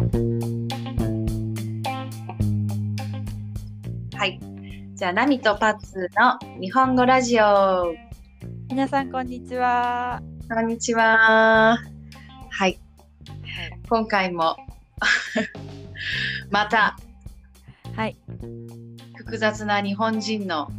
[0.00, 0.06] は
[4.24, 4.40] い。
[4.94, 7.94] じゃあ、ナミとパッツの日本語ラジオ。
[8.70, 10.22] 皆さんこんにちは。
[10.48, 11.76] こんにちは。
[12.48, 12.80] はい。
[13.90, 14.56] 今回も
[16.50, 16.96] また
[17.94, 18.16] はい。
[19.16, 20.70] 複雑な日本人の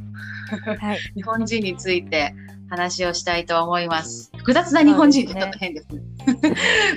[0.80, 0.98] はい。
[1.14, 2.34] 日本人について
[2.72, 4.32] 話をしたいと思います。
[4.38, 6.02] 複雑な日本人ってちょっと変ですね。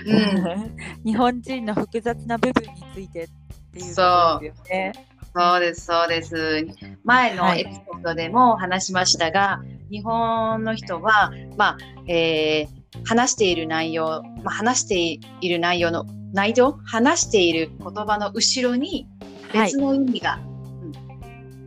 [0.06, 0.76] うん。
[1.04, 3.28] 日本人の複雑な部分についてっ
[3.72, 4.92] ていうことですよね。
[5.36, 6.66] そうです、そうです。
[7.02, 19.08] 前のエピソードでも話しましたが、日本の人は、まあ、えー話している内容、まあ、話している内容の内容、話している言葉の後ろに
[19.52, 19.78] はい別。
[19.78, 20.54] の意味が、うん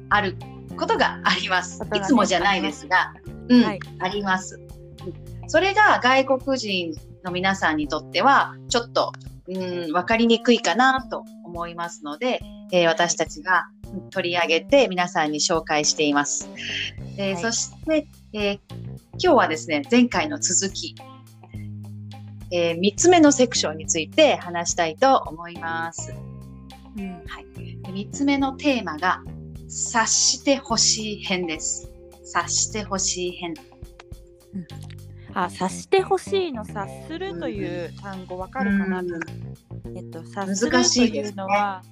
[0.10, 0.38] ある
[0.77, 1.82] ことがあります。
[1.94, 3.13] いつもじゃないですが、
[3.49, 4.55] うん、はいあります。
[4.55, 4.68] うん
[5.49, 6.94] それが外国人
[7.27, 9.12] の皆さんにとっては、ちょっと、
[9.48, 12.40] うん、わかりにくいかなと思いますので、
[12.71, 16.49] えー私たちがうん取り上げて皆さんに紹介しています。
[17.18, 18.60] えーはいそして、えー
[19.20, 20.96] 今日はですね、前回の続き、
[22.52, 26.13] え3つ目のセクションについて話したいと思います。
[26.98, 27.24] うん
[27.84, 29.24] 3つ目のテーマが、
[29.68, 31.90] 察してほしい編です。
[32.24, 33.54] 察してほしい編。
[35.43, 39.07] あ、察してほしいの察するという単語わかるかな、うん。
[39.96, 41.84] えっと、察すると難しいうのは、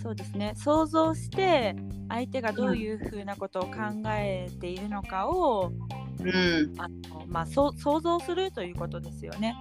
[0.00, 1.74] そうですね、想像して
[2.08, 3.70] 相手がどういうふうなことを考
[4.06, 5.72] えているのかを、
[6.20, 9.56] うん、あのまあ、そう想像するということですよね。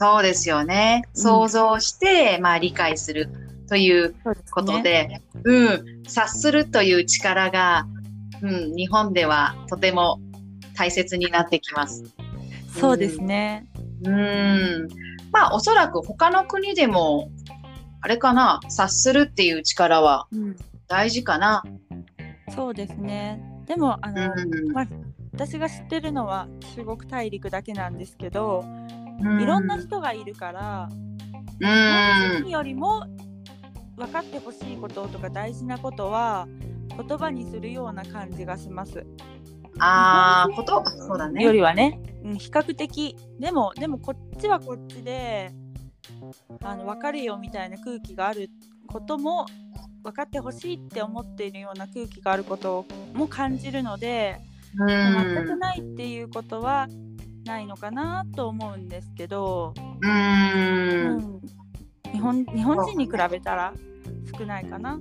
[0.00, 1.02] そうですよね。
[1.14, 1.22] うん。
[1.22, 3.28] 想像して、まあ理解する
[3.68, 4.50] というそうですね。
[4.50, 7.86] ことで、うん、察するという力が、
[8.40, 10.20] うん、日本ではとても
[10.74, 12.02] 大切になってきます。
[12.72, 13.66] そうですね。
[14.04, 14.88] うん、
[15.32, 17.30] まあおそらく他の国でも、
[18.00, 20.56] あれかな、察するっていう力はうん、
[20.88, 21.62] 大事かな。
[22.54, 23.40] そうですね。
[23.66, 24.86] でもあうの、ん、まあ、
[25.32, 28.64] 私が知ってるのは中国大陸だけなんですけど、
[29.20, 33.04] ういろんな人がいるから、う日本ん人、よりも
[33.96, 36.48] 分かってほしいこととか大事なことは
[36.96, 39.06] 言葉にするような感じがします。
[39.78, 41.42] ああ、こと、そうだね。
[41.42, 45.50] よりはね、うん、比較的でもでもこっちはこっちで
[46.62, 48.48] あの分かるよみたいな空気がある
[48.86, 49.46] ことも
[50.02, 52.84] 分かってほしいって思っているような空気があること
[53.14, 54.40] も感じるので、
[54.78, 56.88] う全くん、ないっていうことは
[57.44, 61.40] ないのかなと思うんですけど、う、うんん
[62.12, 63.72] 日本日本人に比べたら
[64.38, 64.98] 少ないかな。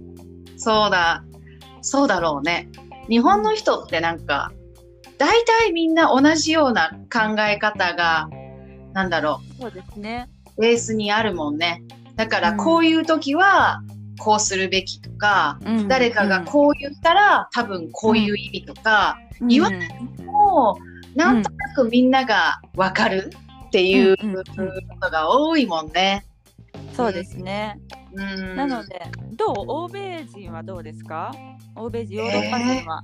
[0.57, 1.23] そうだ、
[1.81, 2.69] そうだろうね。
[3.09, 4.51] 日本の人ってなんか、
[5.21, 8.27] 大体みんな同じような考え方が、
[8.93, 10.27] なんだろそうですね。
[10.57, 11.83] う、ベースにあるもんね。
[12.15, 13.83] だからうんこういう時は、
[14.17, 19.69] こうするべきとか、うん誰かがこう言ったら、多分こういう意味とか、うん言わ
[20.25, 20.79] も
[21.13, 23.29] う、なんとなくみんながわかる
[23.67, 24.23] っていうこ
[25.01, 26.25] とが多いもんね。
[26.93, 27.79] そうですね。
[28.13, 29.03] うん、なので、
[29.37, 29.65] どう？
[29.67, 31.31] 欧米人はどうですか？
[31.75, 33.03] 欧米人、ヨーロッパ人は。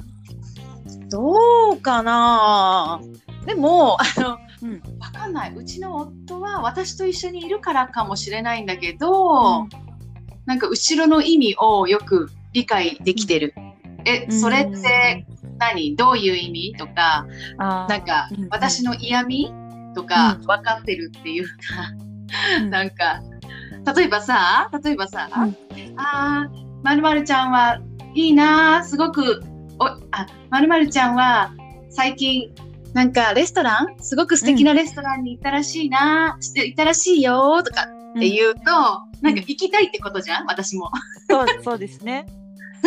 [1.09, 3.01] どうかな？
[3.45, 4.81] でも、あの、うん。
[4.99, 5.53] わかんない。
[5.55, 9.67] うちの夫は私と一緒にいるからかもしれないんだけど、
[10.45, 13.53] なんか後ろの意味をよく理解できてる。
[14.05, 14.39] え、うん。
[14.39, 15.25] それって
[15.59, 15.95] 何？
[15.95, 16.75] どういう意味？
[16.77, 17.25] とか、
[17.57, 19.51] なんかうん私の嫌味？
[19.95, 20.45] とかうん。
[20.45, 21.53] 分かってるっていうか、
[22.59, 22.69] うん。
[22.69, 23.21] なんか、
[23.95, 25.55] 例えばさ、例えばさ、うん。
[25.97, 27.79] あー、まるまるちゃんは
[28.13, 29.41] いいなー、すごく、
[29.79, 31.53] お、あ、まるまるちゃんは
[31.89, 32.53] 最近、
[32.93, 33.95] なんかレストラン？
[33.99, 38.61] すごく素敵なレストランに行ったらしいな、して行ったらしいよーとかって言うと、
[39.21, 40.89] なんか行きたいってことじゃん私も。
[41.29, 42.25] そうそうですね。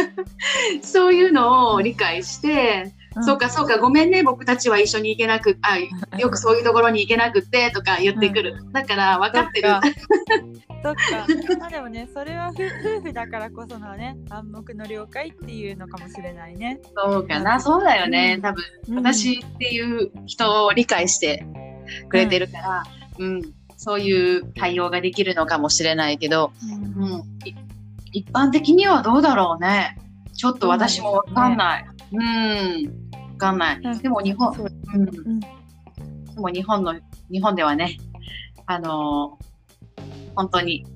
[0.83, 5.79] そういうのを理解して、んそうかそうか、ごめんね、僕たちは一緒に行けなく、あ、
[6.19, 8.55] よくそういうところに行けなくってとか言ってくる。
[8.73, 9.69] だから分かってる。
[10.83, 11.57] そっか。
[11.59, 12.63] まあでもね、それは夫
[12.99, 16.81] 夫婦だからこそのね、暗黙の了解っていうのかもしれないね。
[16.95, 18.35] そうかな、そうだよね。
[18.37, 18.43] うん。
[18.43, 18.97] 多分、うん。
[18.97, 21.45] 私っていう人を理解して
[22.09, 22.83] くれてるから、
[23.19, 23.43] うん、
[23.77, 26.53] そういう対応ができるのかもしれないけど、
[26.99, 27.05] うん。
[27.05, 27.55] うん、い
[28.13, 29.99] 一般的にはどうだろうね。
[30.35, 31.87] ちょっと私もわかんない。
[32.13, 33.81] うん、わかんない。
[33.83, 33.99] うん。
[33.99, 34.67] でも日本、そう。
[34.95, 35.41] うん、ん。
[35.41, 35.47] で
[36.37, 36.95] も日本の、
[37.31, 37.99] 日本ではね、
[38.65, 39.50] あのー
[40.35, 40.87] 本当に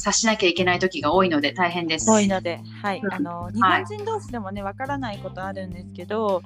[0.00, 2.10] 察しなきゃいけない時が多いので大変です。
[2.10, 3.12] 多いので、はい、うん。
[3.12, 6.42] あの日本人同士でもね、わからないことあるんですけど、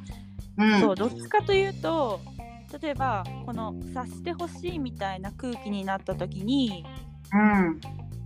[0.59, 2.21] うん、そうどっちかというと、
[2.81, 6.85] 例えばこの察してほしいみたいな空気になった時に、
[7.33, 7.81] うん、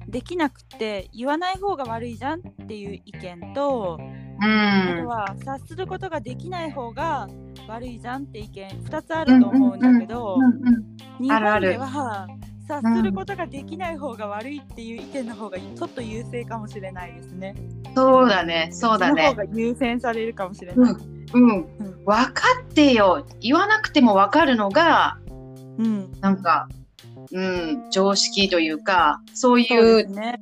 [0.08, 5.06] できなくて言わない方が悪いじゃんっていう意見と、うあとん。
[5.06, 7.28] は察することができない方が
[7.68, 10.38] 悪いじゃんって意見2つあると思うんだけど、
[11.20, 12.26] 日あるある本では
[12.68, 17.54] 察することができない方が悪いっていう意見の方がちょっと優勢かもしれないですね。
[17.94, 19.52] そうだね、そうだねその方。
[19.52, 20.94] が優先されるかもしれない。
[21.34, 23.26] うん、うん、分かってよ。
[23.40, 25.18] 言わなくても分かるのが、
[25.78, 26.68] うん、なんか、
[27.32, 30.38] うん、常識というか、そういそうね。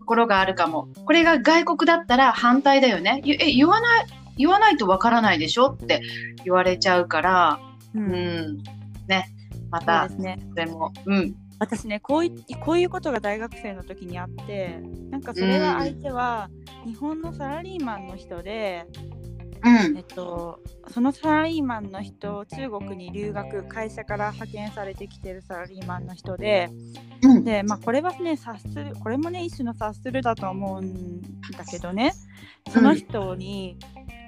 [0.00, 0.88] ところがあるかも。
[1.04, 3.20] これが外国だったら反対だよね。
[3.24, 6.02] ゆえ、言わない、言わないと分からないでしょって
[6.44, 7.60] 言われちゃうから、
[7.94, 8.58] う、うんん、
[9.06, 9.30] ね、
[9.70, 10.08] また。
[10.08, 10.16] そ
[10.54, 16.50] れも、うん、私ねこういこういうことが大学生の時にあってなんかそれは相手は
[16.86, 18.86] 日本のサラリーマンの人で、
[19.64, 19.96] うん。
[19.96, 26.70] えっ、と、そのサラリーマンの人中国に留学会社から派遣されてきてるサラリーマンの人で
[27.22, 31.20] うん、で、まあ、これはね察するこれもね一種の察するだと思うん
[31.52, 32.12] だけどね
[32.70, 33.76] その人に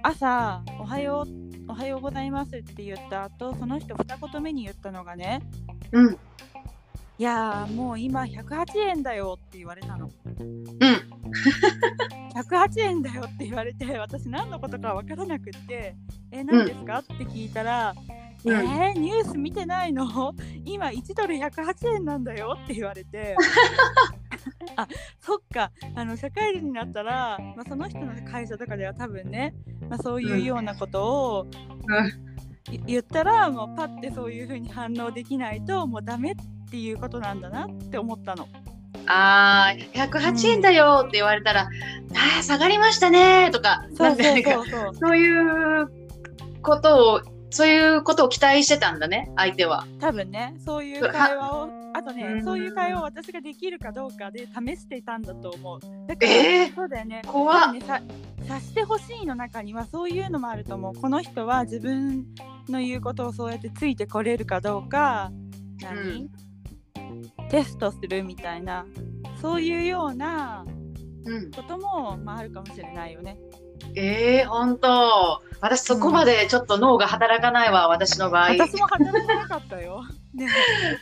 [0.03, 5.41] 朝「おはようおはようございます」って言った後その人二言目に言ったのがね
[5.93, 6.19] うん、
[7.21, 10.07] 「いやーもう今108円だよ」って言われたの。
[10.07, 10.65] うん、
[12.35, 15.97] 108円だよって言われて私何のことか分からなくって
[16.33, 17.95] 「え何ですか?」って聞いたら
[18.43, 18.55] 「うん。
[18.55, 20.35] えー、ニュース見てないの？
[20.65, 23.37] 今1ドル108円なんだよ」って言われて。
[24.77, 24.89] あ
[25.19, 25.73] そっか。
[25.95, 29.53] あの社会人になったら、まあ、その人の会社とかでは多分ね、
[29.91, 31.47] まあ、そういうようなことを、
[32.71, 38.49] い言ったらもうパッてそういう風に反応できないともうダメっていうことなんだなって思ったの。
[39.07, 44.13] あー、108円だよって言われたら、あー、下がりましたねとか、そう
[45.17, 45.89] いう
[46.63, 47.21] ことを、
[47.51, 49.87] そういうことを期待してたんだね、相手は。
[50.01, 52.45] 多分ねそういう会話をあとねうん。
[52.45, 55.81] そういう会話を私ができるかどうかで試していたんだと思う。
[56.07, 56.75] だから、えー？
[56.75, 57.23] そうだよね。
[57.27, 57.59] 怖っ。
[57.81, 58.01] さ
[58.43, 60.95] 察してほしいの中にはそういうのもあると思う。
[60.95, 62.27] この人は自分
[62.69, 65.33] の言うことをそうやってついてこれるかどうか。
[65.83, 66.29] 何、
[67.51, 68.87] テストするみたいな
[69.41, 70.65] そういうような
[71.25, 71.51] うん。
[71.51, 73.39] ことも、まあ、あるかもしれないよね。
[73.95, 75.43] えー、ほんと。
[75.61, 78.51] 私そこまでちょっと脳が働かないわ、私の場合。
[78.53, 80.03] 私も働かなかったよ。
[80.33, 80.49] ね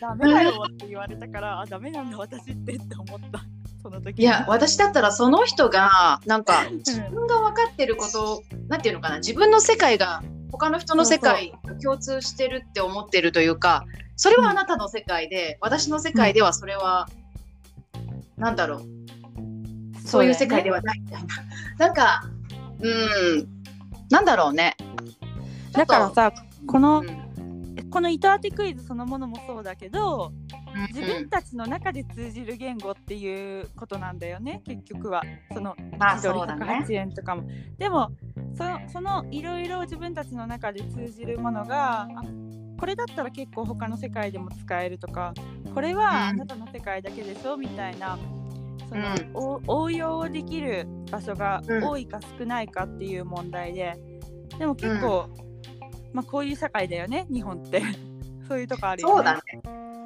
[0.00, 3.40] ダメだよって言われたから、あ、ダメなんだ私ってって思った。
[3.80, 13.84] その時いや、私だったらその人が、なんか、うん自分が分かってること、なんていうのかな、自分の世界が他の人の世界と共通してるって思ってるというか、
[14.18, 17.08] それはあなたの世界で、私の世界ではそれは、
[18.36, 18.82] なんだろう、
[20.04, 20.78] そういう世界では。
[20.78, 21.28] はないみたいな。
[21.78, 22.22] なんか、
[22.80, 23.48] うん、
[24.10, 24.76] なんだろうね。
[25.72, 26.32] だからさ、
[26.66, 27.28] この、うん
[27.90, 30.48] この糸当てクイズそのものもそうだけど、うん
[30.94, 35.22] 自分たちの中で通じる言語っていうことなんだよね、結局は。
[35.52, 37.48] そのまあ1ドルそうだね108円とかも。
[37.78, 38.10] でも、
[38.54, 42.06] そのそのいろいろ自分たちの中で通じるものが、あ
[42.78, 45.34] これだったら結構他の世界でも使えるとか、
[45.74, 46.36] これはあうん。
[46.38, 48.18] なたの世界だけでしょみたいな。
[48.88, 49.62] そのうん。
[49.68, 51.84] お応用できる場所がうん。
[51.88, 53.96] 多いか少ないかっていう問題で、
[54.58, 55.28] でも結構、
[56.12, 57.82] まあこういう社会だよね日本って。
[58.48, 59.14] そういうとこあるよね。
[59.14, 59.40] そうだね。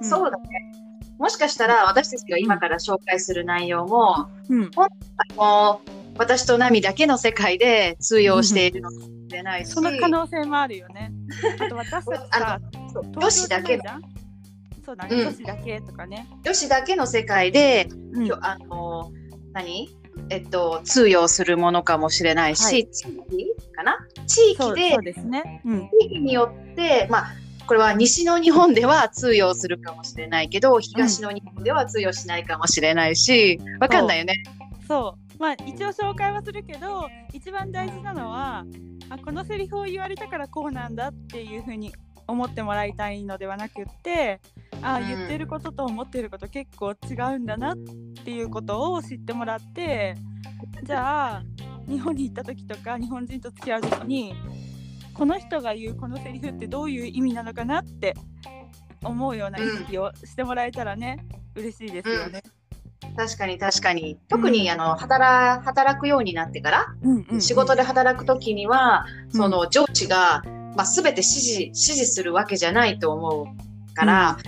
[0.00, 0.04] うん。
[0.04, 0.72] そうだね。
[1.18, 4.60] もしかしたら私たちが今から紹介する内容も、うん。
[4.62, 11.12] もう私とナミだけの世界で通用しているのかもしれないし、その可能性もあるよね。
[11.60, 12.60] あと私たちさ
[12.94, 13.80] 女東子だけ
[14.84, 15.20] そうだね、うん。
[15.28, 18.26] 女子だけとかね、女子だけの世界で、うん。
[18.26, 19.10] よあの
[19.52, 19.90] 何？
[20.28, 22.88] えっと通用するものかもしれないし、はい。
[22.90, 23.96] 地域かな？
[24.26, 27.32] 地域でそうそうですね、うん、地域によってまあ
[27.66, 34.42] これは西の日本では通用するかもしれないけど東の日本では通用しないかもしれないしわかんないよね。
[34.86, 38.64] そうまあ一応紹介はするけど一番大事なのは
[39.10, 41.92] あこのセリフを言われたからこうなんだっていうふうに
[42.28, 44.40] 思ってもらいたいのではなくって
[44.82, 47.76] あ、うん言ってることと思ってること結構違うんだなっ
[48.24, 50.14] ていうことを知ってもらって
[50.84, 51.42] じゃあ
[51.88, 54.34] 日本に行った時とか日本人と付き合う時に
[55.12, 58.14] この人が言うこのセリフってどういう意味なのかなって
[59.02, 62.42] 思うような意識をしてもらえたらね、嬉しいですよね。
[63.16, 64.18] 確かに確かに。
[64.28, 67.26] 特に、あの働働くようになってからうんうん。
[67.32, 69.40] うん仕事で働くときには、うん。
[69.40, 70.42] その上司が、
[70.76, 74.38] まあ、全て指示指示するわけじゃないと思うから、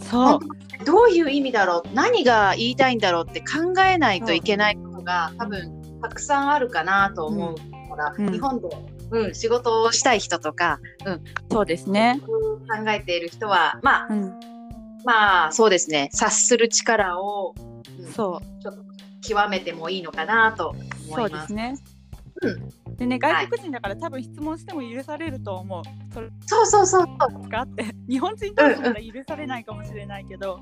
[0.00, 0.38] そう。
[0.84, 8.32] どういう意味だろう何が言いたいんだろうって考えないといけないことが多分たくさんあるかなと思うから、うん。
[8.32, 8.68] 日本で、
[9.10, 12.20] うん、仕事をしたい人とか、うん、そうですね。
[12.26, 14.40] 考えている人はまあうん、
[15.04, 16.08] まあそうですね。
[16.12, 17.73] 察する力を、うん
[18.14, 18.84] そうちょっと
[19.22, 21.42] 極めてもいいのかなと思そういます。
[21.42, 21.74] ですね。
[22.42, 25.82] うでね外国人だから多分質問しても許されると思う。
[26.12, 30.60] それそうそうそうがあって 日本人としたら許されないかもしれないけど、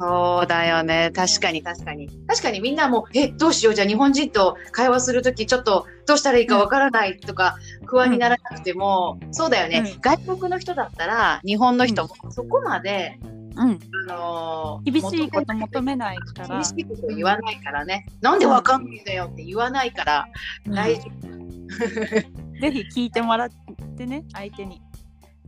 [0.00, 1.10] そうだよね。
[1.14, 2.08] 確かに確かに。
[2.26, 3.74] 確かにみんなもう、え、どうしよう？
[3.74, 13.18] じゃあ日本人と会話するとき、ちょっとどうしたらいいかわからないとか、不安にならなくても、そうだよね、うん外国の人だったら、日本の人もそこまで、
[13.56, 18.06] うん、あのー厳しいこと求めないから厳しいこと言わないからね。
[18.20, 20.26] なんでわかんないんだよって言わないから、
[20.66, 21.28] 大丈夫。
[22.60, 23.48] ぜひ聞いてもらっ
[23.96, 24.80] てね相手に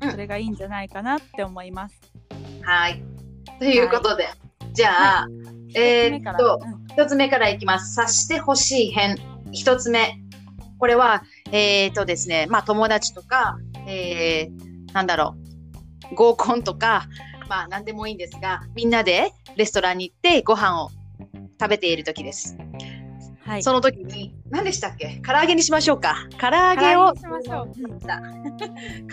[0.02, 2.00] うんそれがいいんじゃないかなって思います。
[2.62, 3.02] はい。
[3.58, 4.28] ということで、
[4.72, 5.28] じゃあ、
[5.74, 6.60] えーっと、
[6.90, 7.94] 一つ目からいきます。
[7.94, 9.16] 察してほしい編。
[9.52, 10.20] 一つ目。
[10.78, 11.22] これは、
[11.52, 15.34] えーっとですね、まあ友達とか、えー、なんだろ
[16.12, 17.06] う、合コンとか、
[17.48, 20.90] まあ何でもいいんですが、みんなでレストランに行ってご飯を
[21.60, 22.56] 食べている時です。
[23.44, 25.22] はい、その時に、何でしたっけ？
[25.24, 26.16] 唐揚げにしましょうか。
[26.40, 27.14] 唐揚唐げを。
[27.14, 27.22] 唐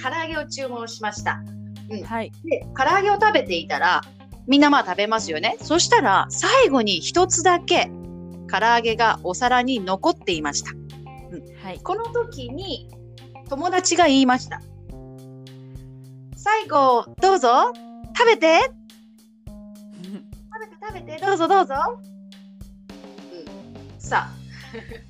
[0.10, 1.40] 揚げを注文しました。
[2.06, 4.02] はい、で、唐揚げを食べていたら、
[4.48, 5.58] みんなまあ食べますよね。
[5.62, 7.92] そしたら、最後に一つだけ、
[8.52, 10.72] 唐揚げがお皿に残っていました。
[11.64, 12.90] はい、この時に、
[13.50, 14.62] 友達が言いました。
[16.36, 17.72] 最後、どうぞ、
[18.16, 18.60] 食べて、
[19.46, 21.76] 食べて食べて、どうぞどうぞ。
[23.96, 24.34] うん、さあ、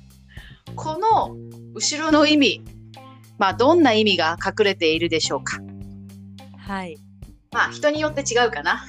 [0.74, 1.36] この
[1.74, 2.62] 後ろの意味、
[3.38, 5.58] まあどんな意味が隠れているでしょうか。
[6.56, 6.96] はい、
[7.52, 8.84] まあ人によって違うかな。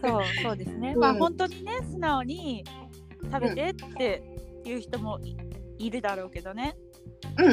[0.00, 0.92] そうそうですね。
[0.94, 2.64] うんまあ本当にね素直に
[3.30, 4.22] 食べてって
[4.64, 5.36] いう人もい
[5.78, 6.76] いるだろうけどね。
[7.38, 7.48] う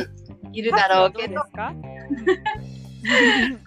[0.50, 1.42] ん、いるだろうけど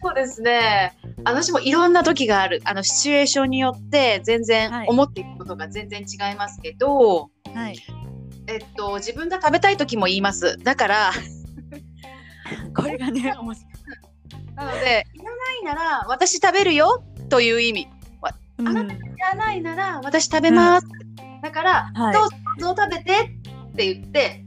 [0.02, 0.96] そうですね。
[1.24, 2.60] 私もいろんな時がある。
[2.64, 7.78] あの、シチュエーションによって全然はい思っていることが全然違いますけど、はい。
[8.46, 10.58] えっと、自分が食べたい時も言います。
[10.58, 11.12] だから、
[12.74, 13.70] これがね面白い。
[14.54, 17.88] なので、いらないなら私食べるよという意味。
[18.58, 20.86] うんあなたいらないなら私食べます。
[21.42, 23.12] だから、はいどうぞどうぞ食べて
[23.72, 24.44] って言って、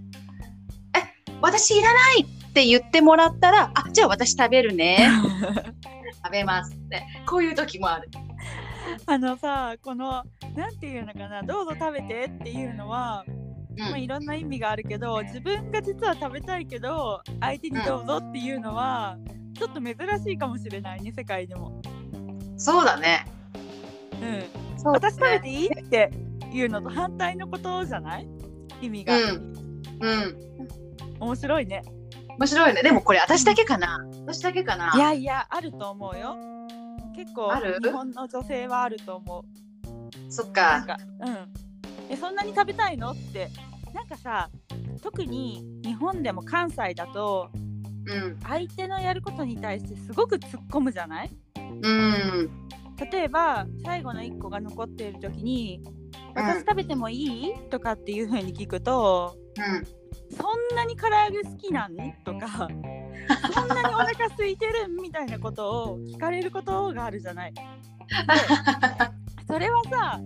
[0.96, 5.10] え、私いらないって言ってもらったら、あ、じゃあ私食べるね。
[6.24, 7.04] 食べますって。
[7.26, 8.10] こういう時もある。
[9.06, 10.24] あのさこの
[10.56, 13.32] なんていうのかなどうぞ食べてっていうのは、う
[13.76, 19.18] んまあ、いろんな意味があるけど自分が実は食べたいけど相手にどうぞっていうのは、
[19.58, 21.82] ちょっと珍しいかもしれないね世界でも。
[22.58, 23.26] そうだね。
[24.22, 26.12] うん、そう私食べていいって
[26.52, 28.28] いうのと反対のことじゃない？
[28.82, 29.54] 意味が、うん。
[30.02, 30.38] うん。
[31.20, 31.84] 面白いね。
[32.40, 32.82] 面白いね。
[32.82, 36.36] でもこれ私だけかな私だけかないやいやあると思うよ。
[37.16, 37.80] 結構ある？
[37.82, 40.32] 日本の女性はあると思う。
[40.32, 40.98] そっなんか。
[40.98, 41.38] かうん
[42.10, 43.50] えそんなに食べたいのって
[43.94, 44.50] なんかさ
[45.02, 47.50] 特に日本でも関西だと
[48.06, 48.40] うん。
[48.44, 51.32] 相手のやることに対してすごく突っ込むじゃない？
[51.56, 52.50] うん。
[53.12, 55.82] 例えば最後の1個が残っている時に
[56.36, 57.16] 「うん私食べてもい
[57.50, 59.88] い?」とかっていう風に聞くとうん。
[60.34, 62.68] 「そんなに唐揚げ好きなん?」とか
[63.54, 67.54] 「そんなにお腹空いてる?」みたいなことを聞かれることがあるじゃない。
[67.54, 67.62] で
[69.48, 70.20] それはさ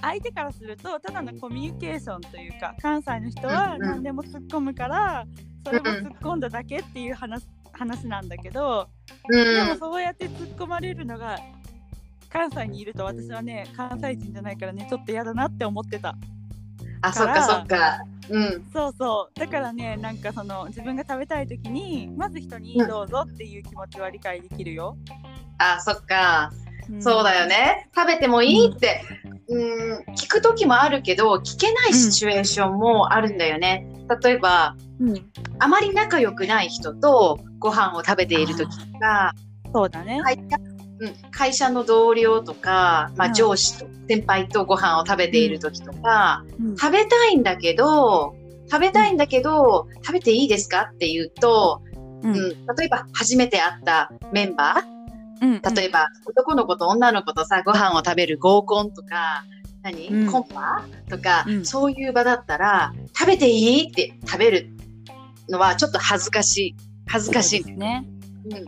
[0.00, 5.26] 相手からするとただのコミュニケーションというか関西の人は何でも突っ込むから
[5.66, 8.88] それも突っ込んだだけっていう話話なんだけど
[9.28, 9.78] うでもん。
[9.78, 11.38] そうやって突っ込まれるのが
[12.28, 16.14] 関西にいると私はね関西人じゃないからねちょっと嫌だなって思ってた
[17.02, 18.00] あ、そっかそっか。
[18.30, 18.70] うん。
[18.72, 19.38] そうそう。
[19.38, 22.88] だからねなんかその自分が食べたい時にまず人にうん。
[22.88, 24.96] どうぞっていう気持ちは理解できるよ、
[25.58, 26.50] あ、そっか。
[26.92, 27.02] ん。
[27.02, 27.88] そうだよね。
[27.94, 29.02] 食べてもいいって、
[29.48, 33.86] うん、聞く時もあるけど、聞けないシチュエーションもあるんだよね。
[34.22, 39.34] 例えば、うん、あまり仲良くない人とご飯を食べている時とか、
[39.72, 40.20] そうだね、
[41.00, 46.76] うん、会社の同僚とか、まあ、うん上司と先輩とご飯を食べている時とか、うん。
[46.76, 48.34] 食べたいんだけど、
[48.70, 51.82] 食べたいんだけど、食べていいですかって言うと、
[52.22, 52.30] うん。
[52.30, 52.34] うん、
[52.76, 54.82] 例えば初めて会ったメンバ
[55.40, 55.54] うん。
[55.56, 59.44] ー、例えば男の子と女の子とさ、ご飯を食べる合コンとか、
[59.82, 60.32] 何、うん。
[60.32, 60.84] コンパ？
[61.08, 61.64] とか、うん。
[61.64, 64.70] そういう場だったら、食べていいって食べる
[65.48, 66.76] のはちょっと恥ずかしい。
[67.06, 67.62] 恥ずかしい。
[67.62, 68.04] そうですね。
[68.50, 68.64] うん。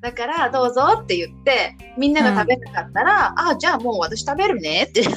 [0.00, 5.02] だから、どうぞって言って、みんなが食べなかったら、あ、じゃあもう私食べるねって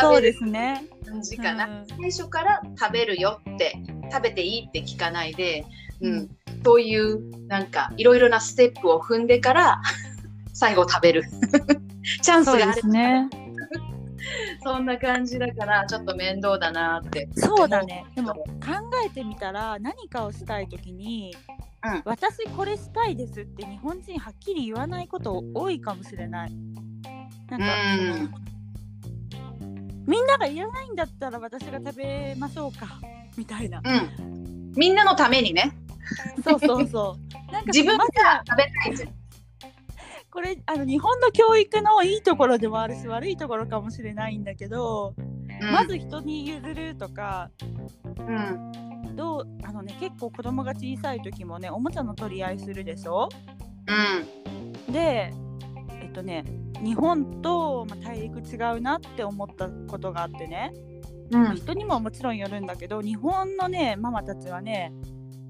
[0.00, 1.66] そうですね感じかな。
[1.66, 3.74] うん最初から食べるよって、
[4.10, 5.64] 食べていいって聞かないで、
[6.00, 6.28] うん。
[6.64, 9.82] そういう、なんか、いろいろなステップを踏んでから、
[10.54, 11.24] 最後食べる。
[12.22, 12.80] チャンスがある。
[12.80, 13.28] すね
[14.62, 18.44] そんな感じだからちょっと面倒だなってそうだねでも考
[19.06, 21.34] えてみたら何かをしたい時に、
[21.84, 22.02] うん。
[22.04, 26.52] 私これしたいですって日本人はっきり言わないこと多いかもしれない。
[27.48, 27.66] なんか、
[29.60, 30.04] うん。
[30.06, 32.98] みんながいらないんだったら私が食べましょうか
[33.36, 33.82] みたいな。
[33.84, 34.72] うん。
[34.76, 35.76] みんなのためにね。
[36.42, 37.28] そうそうそう。
[37.52, 38.04] なんか自分が
[38.46, 39.14] 食べたい
[40.30, 45.14] これあの日本の教育のいいところでもあるし悪いところかもしれないんだけど、
[45.72, 47.50] まず人に譲るとか
[48.18, 53.28] うんどうあのね結構子供が小さい時もねおもちゃの取り合いするでしょ？
[54.86, 54.92] うん。
[54.92, 55.32] で
[56.00, 56.44] えっとね
[56.80, 60.72] 日本と、まあ、大陸違うなって思ったことがあってね、
[61.32, 61.56] うん。
[61.56, 64.92] 人にももちろんよるんだけど日本のねママたちはね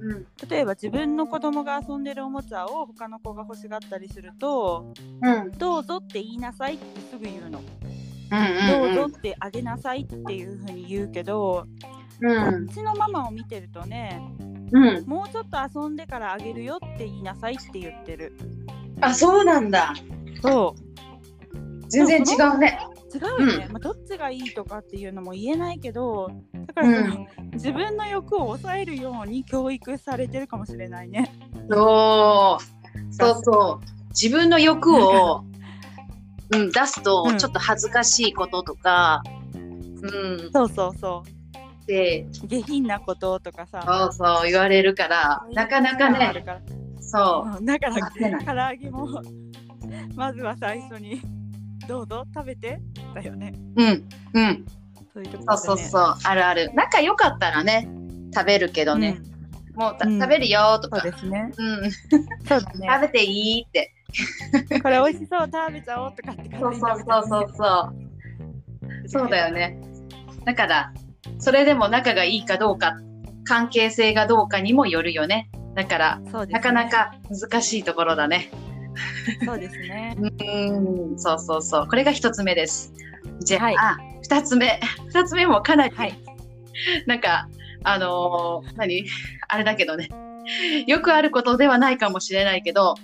[0.01, 0.27] うん。
[0.49, 7.61] 例えば自分の子供が遊んでるおもちゃを他の子が欲しがったりするとうん「どうぞ」って言いなさいってすぐ言うの。
[8.31, 11.67] うんどうぞってあげなさいっていう風に言うけど、
[12.21, 12.67] うん。
[12.67, 14.21] こっちのママを見てるとね
[14.73, 15.05] うん。
[15.07, 18.37] もうちょっと遊んでからあげるよって言いなさいって言ってる。
[19.01, 19.95] あそうなんだ。
[20.43, 20.89] そう。
[21.89, 22.79] 全然違うね。
[23.15, 26.31] 違うよね、まあ、どっちがいいとかっていうのも言えないけど
[26.67, 31.33] だからその、自分の欲を抑えるように教育されてるかもしれないね。
[31.71, 34.09] そうそうそう。
[34.11, 35.45] 自分の欲を、
[36.53, 37.39] うん、出すとうん。
[37.39, 39.23] ちょっと恥ずかしいこととか、
[39.55, 41.33] うん、そうそうそで
[41.89, 43.83] う下品なこととかさ。
[43.87, 45.43] そうそう言われるから。
[45.53, 46.45] なかなかあね
[47.01, 49.23] そううんだから唐揚げも
[50.15, 51.23] まずは最初に
[51.87, 52.81] どうぞ食べて。
[53.15, 53.55] だよね。
[53.77, 54.67] うんうん。
[55.15, 56.71] そうね、そうそうそうあるある。
[56.75, 57.89] 仲良かったらね
[58.35, 59.19] 食べるけどね、
[59.75, 60.21] もうたうん。
[60.21, 61.51] 食べるよとそうか、ですね。
[61.57, 61.91] うん、
[62.47, 62.89] そうだね。
[62.93, 63.95] 食べていいって。
[64.83, 67.95] これ美味しそう食べちゃおうとかってそうそうそうそうそう
[69.05, 69.09] う。
[69.09, 69.81] そうだよね。
[70.45, 70.93] だから
[71.39, 72.97] それでも仲がいいかどうか
[73.45, 75.51] 関係性がどうかにもよるよね。
[75.75, 76.31] だからね。
[76.51, 78.51] なかなか難しいところだね。
[79.45, 80.17] そうですね。
[80.19, 81.87] うんそうそうそう。
[81.87, 82.93] これが一つ目です。
[83.41, 83.77] じゃあ、はい。
[84.23, 84.81] 二つ目。
[85.09, 86.19] 二つ目もかなり、はい。
[87.07, 87.49] なんか
[87.85, 89.05] あのー何？
[89.49, 90.09] あれだけどね。
[90.87, 92.97] よくあることではないかもしれないけど、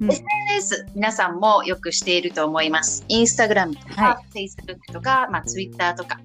[0.00, 0.10] うん。
[0.10, 3.04] SNS 皆さんもよくしていると思います。
[3.08, 6.20] インスタグラムとか、は Facebook とか、まあ、Twitter とか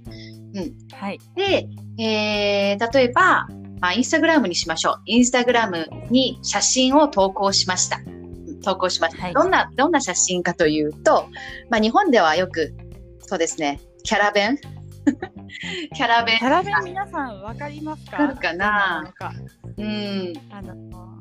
[0.93, 1.19] はい。
[1.35, 3.47] で、えー例えば、
[3.81, 5.01] まあ、インスタグラムにしましょう。
[5.05, 7.97] インスタグラムに写真を投稿しました。
[8.05, 9.23] うん投稿しました。
[9.23, 9.33] はい。
[9.33, 11.27] どんな、どんな写真かというと、
[11.69, 12.73] まあ、日本ではよく、
[13.19, 14.57] そうですね、キャラ弁？
[15.93, 16.37] キャラ弁。
[16.39, 18.21] キャラ弁皆さんわかりますか？
[18.21, 19.13] わかるかな？
[19.77, 21.19] うん、あの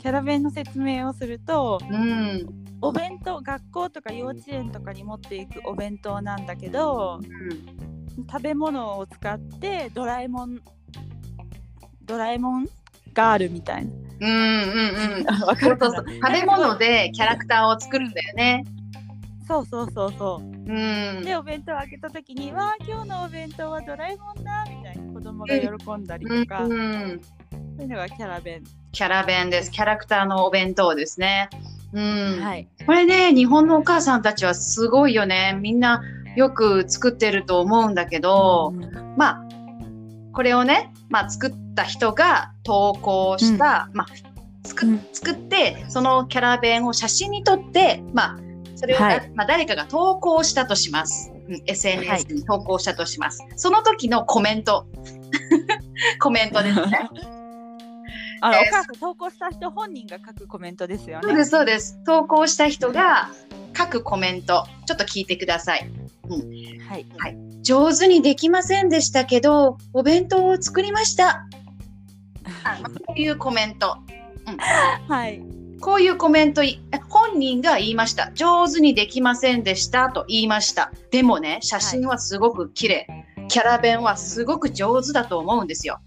[0.00, 2.46] キャラ弁の説明をするとうん、
[2.80, 7.95] お弁当学校とか幼稚園とかに持っていくお弁当なんだけどうん。
[8.30, 10.60] 食べ物を使ってドラえもん
[12.04, 12.66] ドラえもん
[13.12, 15.24] があるみたいうんうんうん。
[15.24, 15.32] な。
[15.46, 15.96] わかそうるかな？
[15.96, 18.64] そうそう食べ物でキャラクターを作るんだよね。
[19.46, 20.46] そうそうそうそう。
[20.46, 21.22] うん。
[21.24, 27.20] でお弁当を開けた時に「わあ今日のお弁当はドラえもんだ」みたいな子供が喜んだりとか、うんそううん
[27.82, 28.62] いうのがキャラ弁。
[28.92, 29.70] キャラ弁です。
[29.70, 31.50] キャラクターのお弁当ですね。
[31.92, 32.40] うん。
[32.42, 32.66] はい。
[32.86, 35.56] これね、日本のお母さんたちはすごいよね。
[35.60, 36.02] みんな
[36.36, 39.48] よく作ってると思うんだけど、うんまあ、
[40.32, 44.06] これをね、まあ、作った人が投稿した、まあ、
[44.64, 48.38] 作うん作って、そのキャラ弁を写真に撮って、まあ、
[48.74, 51.30] それを、はいまあ、誰かが投稿したとします。
[51.30, 53.40] うん SNS に投稿したとします。
[53.56, 54.86] その時のコメント。
[56.20, 57.08] コメントですね。
[58.42, 61.22] あの、えーお母さん投稿した人本人が書くコメントですよね。
[61.22, 61.98] そうです、そうです。
[62.04, 63.30] 投稿した人が
[63.76, 65.88] 書くコメント、ちょっと聞いてください。
[66.88, 67.06] はい。
[67.62, 71.46] 上手にできませんでしたけど、お弁当を作りました。
[72.64, 73.96] あこういうコメント。
[75.08, 75.42] はい。
[75.80, 78.32] こういうコメントい、本人が言いました。
[78.32, 80.92] 上手にできませんでしたと言いました。
[81.10, 83.06] でもね、写真はすごく綺麗。
[83.48, 86.00] キャラ弁はすごく上手だと思うんですよ。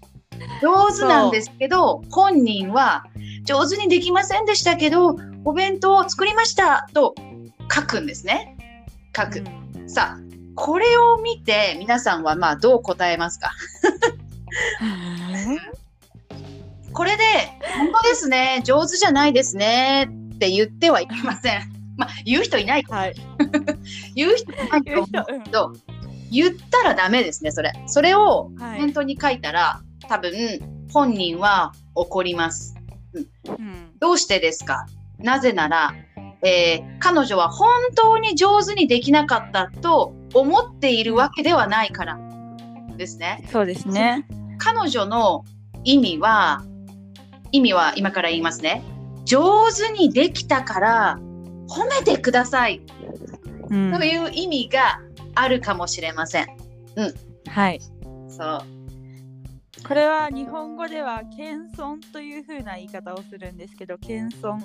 [0.62, 3.04] 上手なんですけど、本人は
[3.44, 7.14] 上手にできませんでしたけど、お弁当を作りましたと
[7.72, 8.56] 書くんですね。
[9.16, 9.38] 書く。
[9.38, 10.20] うんさあ、
[10.54, 13.50] これを見て皆さんはまあどう答えますか？
[16.92, 17.24] これで、
[17.76, 21.72] 本当ですね、上手じゃないですねって言ってはいけません。
[21.96, 22.84] まあ、言う人いない。
[22.88, 23.14] はい。
[24.14, 25.72] 言う人いないと言う人思うけど、
[26.30, 27.72] 言ったらダメですね、それ。
[27.88, 30.32] それをはいコメントに書いたら、多分、
[30.92, 32.76] 本人は怒ります。
[33.14, 33.90] うん。
[33.98, 34.86] どうしてですか？
[35.18, 35.94] なぜなら、
[36.42, 42.18] えー彼女は本当に上手にできなかったと思っているわけではないから
[42.96, 43.46] ですね。
[43.50, 44.26] そうですね。
[44.58, 45.44] 彼女の
[45.84, 46.62] 意味は、
[47.52, 48.82] 意味は今から言いますね。
[49.24, 51.18] 上手にできたから
[51.68, 52.82] 褒めてください
[53.70, 55.00] うんという意味が
[55.34, 56.46] あるかもしれません。
[57.48, 57.80] はい。
[58.28, 58.79] そう。
[59.86, 64.58] これは日本語では謙遜という風な言い方をするんですけど謙遜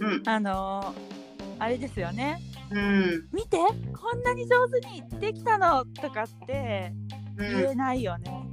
[0.00, 0.22] うん。
[0.28, 1.20] あのー
[1.62, 3.28] あれですよねうん。
[3.32, 6.92] 見てこんなに上手にできたのとかって
[7.36, 8.50] うん、言えないよね、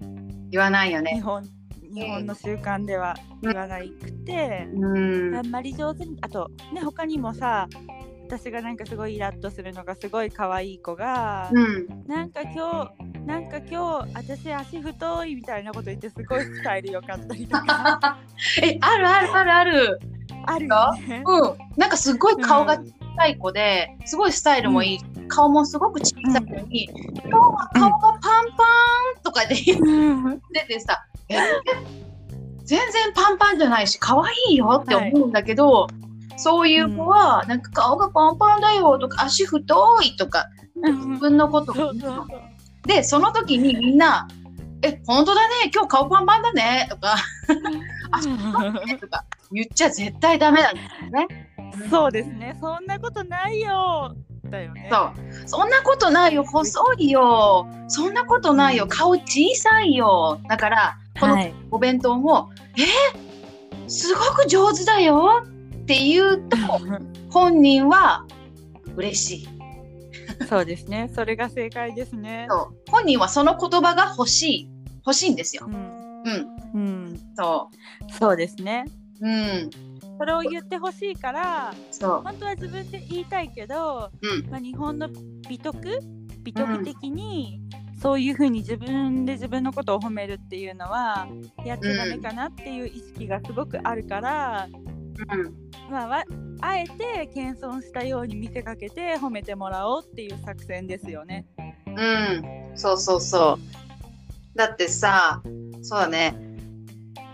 [0.49, 1.15] 言わないよね。
[1.15, 1.43] 日本
[1.93, 5.35] 日本の習慣では言わないくて、うん。
[5.35, 7.67] あんまり上手にあとね他にもさ
[8.27, 11.87] 私がなんかすごいイラッとするのがすごい可愛い子が、うん。
[12.07, 18.17] なんか今日なんか今日私足太いみたいなこと言ってすごいスタイル良かったりとか
[18.61, 19.99] え、あるあるあるある。
[20.45, 21.23] あるよね。
[21.25, 21.57] うん。
[21.77, 24.99] なんかすっごい顔が小さい子で、すごいスタイルもいい。
[25.29, 26.89] 顔もすごく小さいのに、
[27.23, 28.63] 今日は顔がパンパ
[29.19, 31.37] ンとかで言うんっててさ、え
[32.65, 35.87] 全然パンパンじゃないし、可愛いよって思うんだけど、
[36.37, 40.45] そういう子は、なんか顔がパンパンだよとか、足太いとか、
[40.75, 41.73] 自分のこと
[42.85, 44.27] で、その時にみんな、
[44.83, 47.15] え、本当だね、今日顔パンパンだねとか、
[48.11, 51.27] 足太いねとか言っちゃ絶対ダメなんですよね。
[51.89, 52.57] そうですね。
[52.61, 54.15] そんなことないよ。
[54.45, 54.89] だよね。
[54.91, 55.47] そう。
[55.47, 57.67] そんなことないよ、細いよ。
[57.87, 60.39] そんなことないよ、顔小さいよ。
[60.47, 61.53] だから、このはい。
[61.71, 65.43] お弁当も、えすごく上手だよ
[65.87, 66.57] って言うと、
[67.29, 68.25] 本人は
[68.97, 69.47] 嬉しい。
[70.49, 71.09] そうですね。
[71.15, 72.49] それが正解ですね。
[72.91, 74.69] 本人はその言葉が欲しい。
[75.05, 75.69] 欲しいんですよう。
[75.69, 76.23] ん。
[76.25, 76.47] うん。
[76.73, 76.77] う
[77.13, 77.19] ん。
[77.37, 77.69] そ
[78.11, 78.83] そうですね。
[79.21, 79.29] う。
[79.29, 79.69] うん。
[80.17, 82.21] それを言ってほしいから、そう。
[82.21, 84.51] 本当は自分で言いたいけど、うん。
[84.51, 85.07] まあ、日本の
[85.47, 86.01] 美徳？
[86.43, 87.61] 美徳的に、
[88.01, 91.29] そういうふうに自分で自分のことを褒めるっていうのは
[91.63, 94.96] やっちゃダメかなっていう意識がすごくあるから、うん。
[95.89, 96.23] まあわ、
[96.61, 101.45] あえて謙遜したように見せかけて褒めてもらおうっていう作戦ですよね。
[101.87, 102.77] うん。
[102.77, 103.57] そうそうそ
[104.55, 104.57] う。
[104.57, 105.41] だってさ、
[105.81, 106.47] そうだね。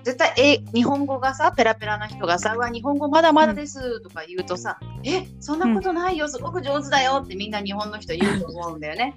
[0.04, 9.15] 絶対え日本語がさペラペラな人がさ「うわ日本語まだまだです」とか言うとさ「えそんなことないよすごく上手だよ」ってみんな日本の人言うと思うんだよね。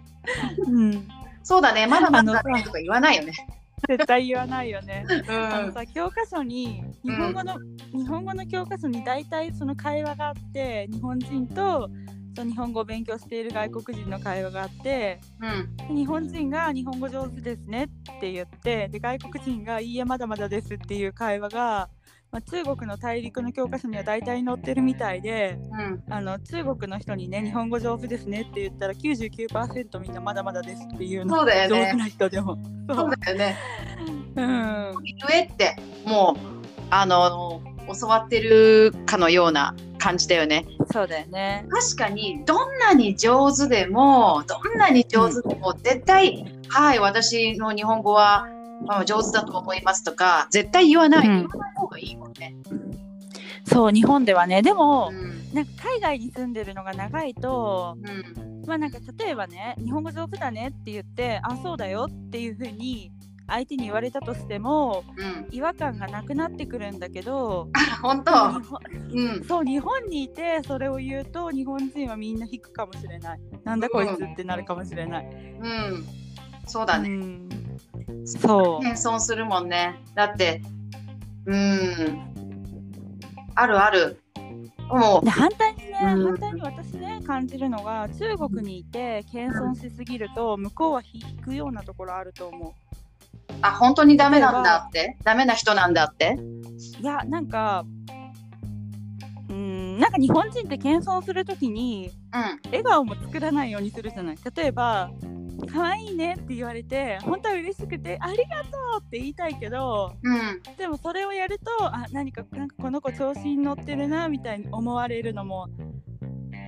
[0.64, 1.08] うん、
[1.42, 3.32] そうだねまだまだとか言わないよね。
[3.88, 5.04] 絶対言わないよね。
[5.28, 7.56] うあのさ教科書に日本語の、
[7.92, 11.88] 日本語の教科書に大体その会話があって日本人と
[12.34, 15.20] その日本語を勉強している外国人の会話があって
[15.88, 15.96] うん。
[15.96, 21.88] 日本人が日本語上手ですねって言ってで外国人がいいえまだまだですっていう会話が、
[22.36, 32.58] まあ、中国の大陸の教科書には大体載ってるみたいでうんあの中国の人にね日本語上手ですねって言ったら99%みんなまだまだですっていうのそうだよね上手な人でも。
[32.90, 33.56] そうだよね。
[34.36, 37.62] うん言えってもうあの
[37.98, 40.66] 教わってるかのような感じだよね。
[40.92, 41.64] そうだよね。
[41.70, 48.46] 確かにどんなに上手でもどんなに上手でも絶対、はい私の日本語は、
[48.84, 51.34] まあ、上手だと思いますとか絶対言わない、うん。
[51.38, 52.56] 言わない方がいいもんね。
[53.64, 54.62] そう日本ではね。
[54.62, 55.54] でも、うん。
[55.54, 58.46] なんか海外に住んでるのが長いとうん。
[58.66, 63.12] まあなんか例えばね日本語上手だねって言ってあそうだよっていう風に
[63.46, 68.32] 相手に言われたとしてもうん、違和感がなくなってくるんだけどあ本当、
[69.12, 73.40] うん、そう日本にいてそれを言うと日本人はみんな引くかもしれない。
[73.62, 76.04] なんだこいつってなるかもしれない、うん、
[76.66, 77.48] そうだね、うん、
[78.26, 78.82] そう。
[78.82, 80.02] 謙遜するもんね。
[80.14, 80.62] だって
[81.46, 82.20] うん。
[83.54, 84.20] あるある。
[84.88, 86.24] もで反対にね、うん。
[86.24, 92.70] 反対に私ね感じるのが中国にいて謙遜しすぎると向こうは引くようなところあると思う。
[92.70, 92.74] う
[93.62, 95.16] あ本当にダメなんだって？
[95.24, 96.36] ダメな人なんだって？
[97.00, 97.84] いやなんか
[99.48, 102.70] うーんなんか日本人って謙遜するときにうん。
[102.70, 104.36] 笑顔も作らないようにするじゃない。
[104.54, 105.10] 例えば
[105.72, 110.62] 可愛いねって言われて本当は嬉しくてありがとうって言いたいけどうん。
[110.76, 115.68] でもそれをやるとあ何かなんかこの子調子に乗ってるなみたいに思われるのも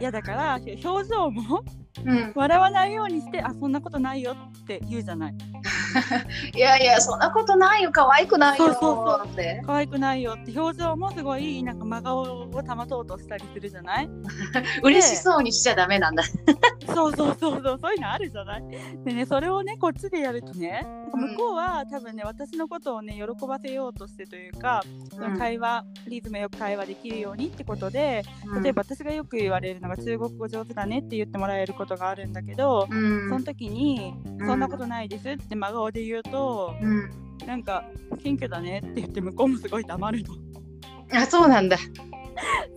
[0.01, 1.65] 嫌だから表情も
[2.05, 2.33] うん。
[2.35, 5.35] 笑わないようにしてあそんなことないよって言うじゃない。
[6.55, 8.67] いやいやそんなことないよ可愛くないよ。
[8.67, 9.63] そうそうそって。
[9.67, 14.09] 可愛くないよって表情もすごいなんか真顔を保とうとしたりするじゃない？
[14.83, 16.23] 嬉しそうにしちゃダメなんだ。
[16.95, 18.63] そうそうそうそうそういうのあるじゃない？
[19.05, 21.29] でねそれをねこっちでやるとねうん。
[21.31, 28.23] 向こうは多分ね私のことをね喜ばせようとしてというか、その会話リズムよく会話できるようにってことで
[28.63, 33.29] 例えば私がよく言われるのが中国語上手だねって言ってもらえるこことがあるんだけど、うん。
[33.31, 37.11] その時に「うんそんなことないです」って真顔で言うと、うん。
[37.47, 37.85] なんか
[38.23, 40.35] 「謙虚だね」って言って向こうもすごい黙るの。
[41.15, 41.79] あそうなんだ。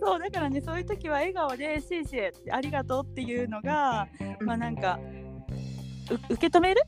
[0.00, 4.08] そうだからねそういう時は笑顔で「シェイシェイありがとう」っていうのが
[4.40, 4.98] まあなんか
[6.10, 6.80] う受け止める？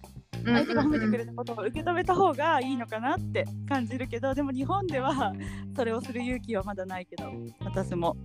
[0.44, 5.32] 相手が褒めてくれたことを受け止めた方がいいのかなって感じるけどでも日本では
[5.74, 8.16] それをする勇気はまだないけど私も。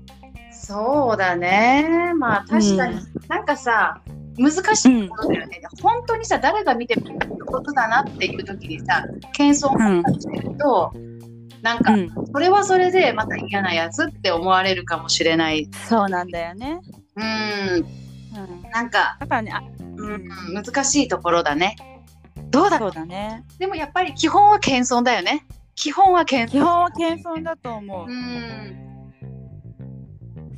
[0.60, 2.14] そうだね。
[2.18, 4.02] まあ確かに、なんかさ
[4.38, 10.94] 難しいところだよね、本当にさ誰が見てもことだなっていう時にさ謙遜うんしてると、
[11.62, 15.70] なんかうん、それはそれでまた嫌なやつって思われるかもしれない。
[15.88, 16.80] そうなんだよね。
[17.16, 17.86] うん。
[18.36, 19.62] うん、なんか、だからねあ
[19.98, 21.76] うん、難しいところだね。
[22.50, 23.44] どうだそうだね。
[23.58, 25.46] でもやっぱり基本は謙遜だよね。
[25.76, 26.52] 基本は謙遜。
[26.52, 28.10] 基本は謙遜だと思う。
[28.10, 28.89] うん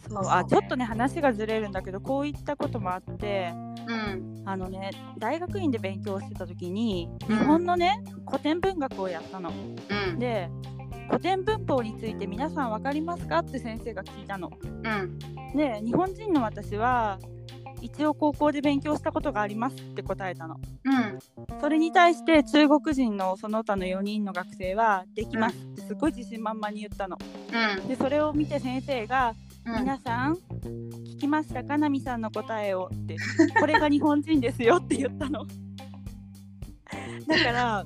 [0.10, 3.54] そうあちょっとね話がずれるんだけどこういったこともあって
[3.88, 9.52] うんあのね大学院で勉強してた時にうん日本のね古典文学をやったの。
[9.52, 10.50] うんで
[11.10, 14.52] 古典文法について皆さん分かりますかって先生が聞いたの。
[14.64, 15.20] うん
[15.56, 17.20] で日本人の私は
[17.82, 20.56] 一応高校で勉強したことがありますって答えたの。
[20.86, 21.20] うん
[21.60, 27.18] それに対して中国人のその他の4人の学生はできますってすごい自信満々に言ったの。
[27.80, 29.34] うんでそれを見て先生が
[29.66, 29.80] うん。
[29.82, 31.78] 皆さん聞きましたか？
[31.78, 32.90] ナミさんの答えを。
[32.94, 33.18] って。
[33.60, 35.46] これが日本人ですよって言ったの。
[37.28, 37.86] だから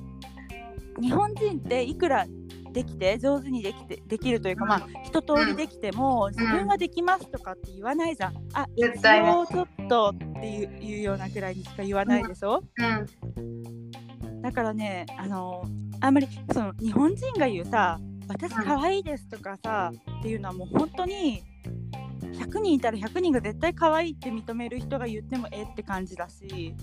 [1.00, 2.26] 日本人っていくら
[2.72, 14.42] できて上手にできてできるというか、まあ一通りできても、自分ができますとかって言わないじゃん、あ一絶対ね応ちょっとっていういうようなくらいにしか言わないでしょ、うん。
[14.42, 15.64] だからねあの
[16.00, 21.42] あんまりその日本人が言うさ私可愛いですとかさ、っていうのはもう本当に
[22.32, 26.74] 100人いたら100人が絶対可愛いって認める人が言ってもええって感じだし。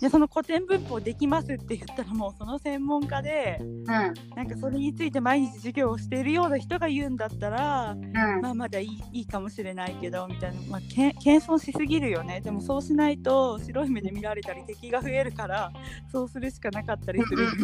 [0.00, 3.86] でその古典文法できますって言ったらもうその専門家でうん。
[3.86, 8.40] なんかそれについて毎日授業をしているような人が言うんだったらうん。
[8.40, 12.40] まあまだいいいいかもしれないけどみたいな、まあ、け謙遜しすぎるよね。
[12.40, 15.70] でもそうしないと白い目で見られたり敵が増えるから
[16.10, 17.58] そうするしかなかったりするよね。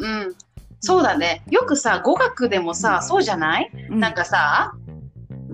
[0.00, 0.34] うん
[0.80, 1.42] そうだね。
[1.50, 4.00] よくさ語学でもさそうじゃない、うん。
[4.00, 4.74] なんかさ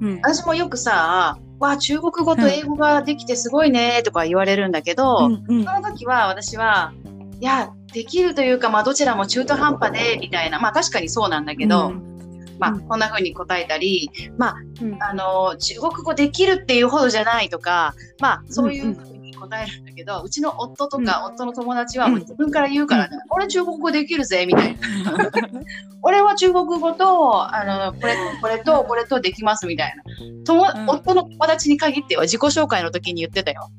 [0.02, 0.16] うん。
[0.16, 5.64] 私もよくさ「わあ中国語と英語ができてすごいね」とか言われるんだけど、うんうん。
[5.64, 6.92] その時は私は
[7.40, 10.60] 「いやできるというか、まあ、どちらも中途半端で」みたいな。
[10.60, 12.56] まあ確かにそうなんだけど、うん。
[12.58, 12.80] まあうん。
[12.88, 15.02] こんな風に答えたり、まあうん。
[15.02, 24.81] あの中国語できるっていうほどじゃないとか、まあそういうふうに答えるんだけど、うちの夫とか夫の友達はもう自分から言うからね、俺中国語できるぜみたいな。
[26.02, 30.02] 俺は中国語とあのこれこれとこれとできますみたいな。
[30.88, 33.70] 夫の友達に限っては自己紹介の時に言ってたよ。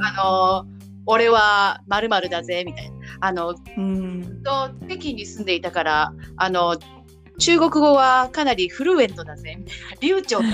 [0.00, 0.66] あの
[1.06, 2.96] 俺はまるだぜみたいな。
[3.20, 6.76] あのうんと北京に住んでいたからあの
[7.38, 9.56] 中国語はかなりフルエントだぜ。
[9.58, 10.46] みたいな流暢だ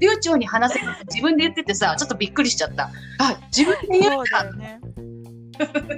[0.00, 2.90] 流暢に話せるって自分で言っててさちょっとびっくりしちゃった。
[3.18, 4.80] あ自分で言そううかだよね。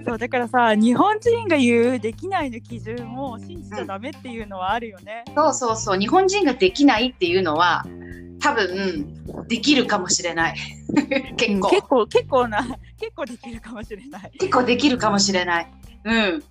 [0.07, 5.25] そうだからさ日本人が言うできないの基準を信じちゃダメっていうのはあるよね。
[5.35, 5.99] そうそうそう。
[5.99, 7.85] 日本人ができないっていうのは
[8.41, 10.57] 多分できるかもしれない。
[11.37, 12.63] 結構、結構結構な
[12.99, 14.31] 結構できるかもしれない。
[14.39, 15.71] 結構できるかもしれない。
[16.05, 16.43] うん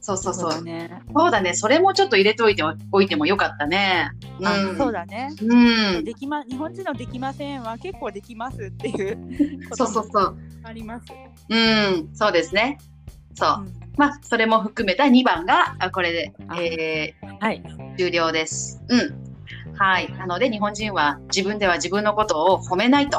[0.00, 0.50] そうそうそう。
[0.50, 1.02] だね。
[1.14, 1.54] そうだね。
[1.54, 4.10] それもちょっと入れておいておいてもよかったね。
[4.42, 4.78] あうん。
[4.78, 5.30] そうだね。
[5.40, 6.04] うん。
[6.04, 9.16] できま日本人のできませんは結構できますっていう
[9.68, 10.38] こそうそうそう。
[10.62, 11.06] あります。
[11.48, 12.08] うん。
[12.14, 12.78] そうですね。
[13.34, 13.72] そう、うん。
[13.96, 17.62] まあそれも含めた2番があこれで、あえはい。
[17.62, 18.82] ー終了です。
[18.88, 19.76] うん。
[19.76, 20.10] はい。
[20.12, 23.18] なので日本人は自分では自分のことを褒めないと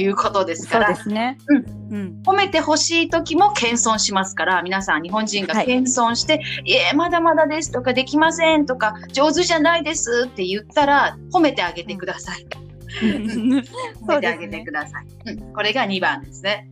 [0.00, 1.38] いうことですかそうらですね。
[1.48, 2.22] うんうん。
[2.24, 12.46] 褒めてほしい時も謙遜しますから皆さん日本人がはい謙遜して「いえまだまだです」とか「できません」とか「上手じゃないです」って言ったら褒めてあげてください。
[13.00, 15.32] 褒めてあげてください。
[15.32, 16.68] うん、これが2番ですね。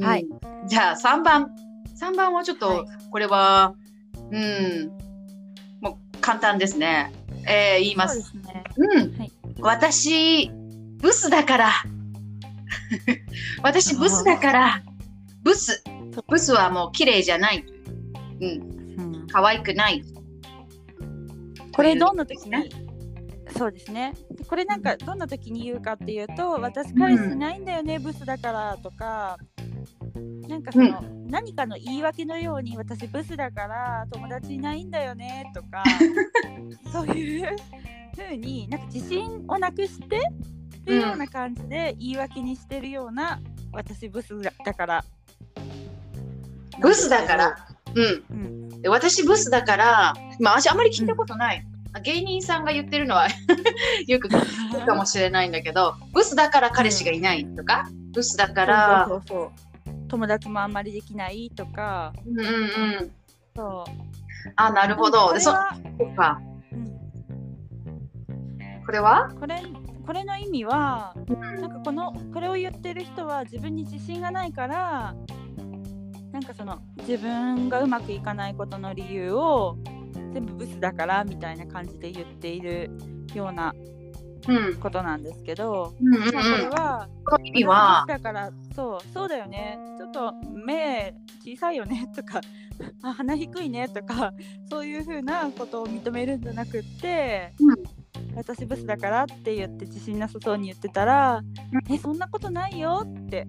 [0.00, 0.26] はい
[0.62, 0.68] うん。
[0.68, 1.50] じゃあ3番。
[1.98, 3.72] 3番はちょっと、はいこれは、
[4.30, 4.90] うん、
[5.80, 7.12] もう簡単ですね。
[7.48, 8.08] えー言いま。
[8.08, 8.64] そうすね。
[8.76, 9.18] うん。
[9.18, 10.50] はい私、
[10.98, 11.70] ブスだから。
[13.62, 14.82] 私、ブスだから。
[15.42, 15.82] ブス。
[16.28, 17.64] ブスはもう綺麗じゃない。
[18.40, 18.48] うん。
[18.98, 20.02] うん可愛くない。
[21.76, 22.70] これどんな時に
[23.54, 24.14] そうですね
[24.48, 29.38] これなんかどんな時に言うかっていうと私彼氏いないんだよね、ブスだからとか
[30.48, 35.84] なんかその、何かの言い訳のように私ブスだから友達いないんだよねとか
[36.92, 37.56] そういう
[38.16, 40.20] 風になんか自信をなくして
[40.86, 43.40] るような感じで言い訳にしてるような
[43.72, 45.04] 私ブスだだから
[46.80, 47.56] ブスだから。
[47.94, 48.24] うん。
[48.30, 51.64] うんで私ブスだから、まあ私あんまり聞いたことない。
[52.02, 53.26] 芸人さんが言ってるのは
[54.06, 59.50] よく聞くかもしれないんだけど、ブスだから彼氏がいないとか、ブスだから、そうそうそう
[59.86, 62.48] そう友達もあんまりできないとかうんうんう
[63.04, 63.12] ん。
[63.56, 63.90] そう
[64.56, 65.32] あ、なるほど。
[65.32, 65.56] でそそ
[66.04, 66.38] うか。
[66.72, 66.86] うん
[68.84, 69.30] これは？
[69.40, 69.62] これ
[70.06, 75.14] これの意味はうんなんかこのこれを言ってる人は自分に自信がないから
[76.32, 79.78] なんかその自分がうまくいかないことの理由を
[80.32, 82.90] 全部ブスだからみたいな感じで言っている
[83.34, 83.74] ような
[84.48, 84.76] うん。
[84.76, 86.32] ことなんですけど、うんうんうん。
[86.70, 90.32] まあ、これは意味はだからそうそうだよねちょっと
[90.64, 91.14] 目
[91.44, 92.40] 小さいよねとか
[93.02, 94.32] あ鼻低いねとか
[94.70, 97.95] そういうふうなことを認めるんじゃなくって、うん
[98.36, 101.42] 私ブスだからって言って自信なさそうに言ってたら、
[101.90, 103.48] えそんなことないよって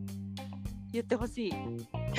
[0.93, 1.58] 言ってほしいこ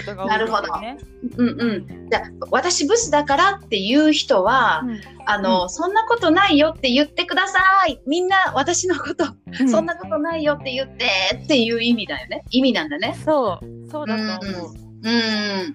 [0.05, 0.99] とが多いですよね。
[1.37, 2.11] うんうん。
[2.11, 8.01] じゃあ私ブスだからっていう人は、うんあの、そんなことないよって言ってください。
[8.07, 9.25] みんな私のこと、
[9.61, 11.07] うんそんなことないよって言って
[11.43, 12.45] っていう意味だよね。
[12.51, 13.17] 意味なんだね。
[13.25, 14.73] そうそうだと思う。
[15.03, 15.75] うん。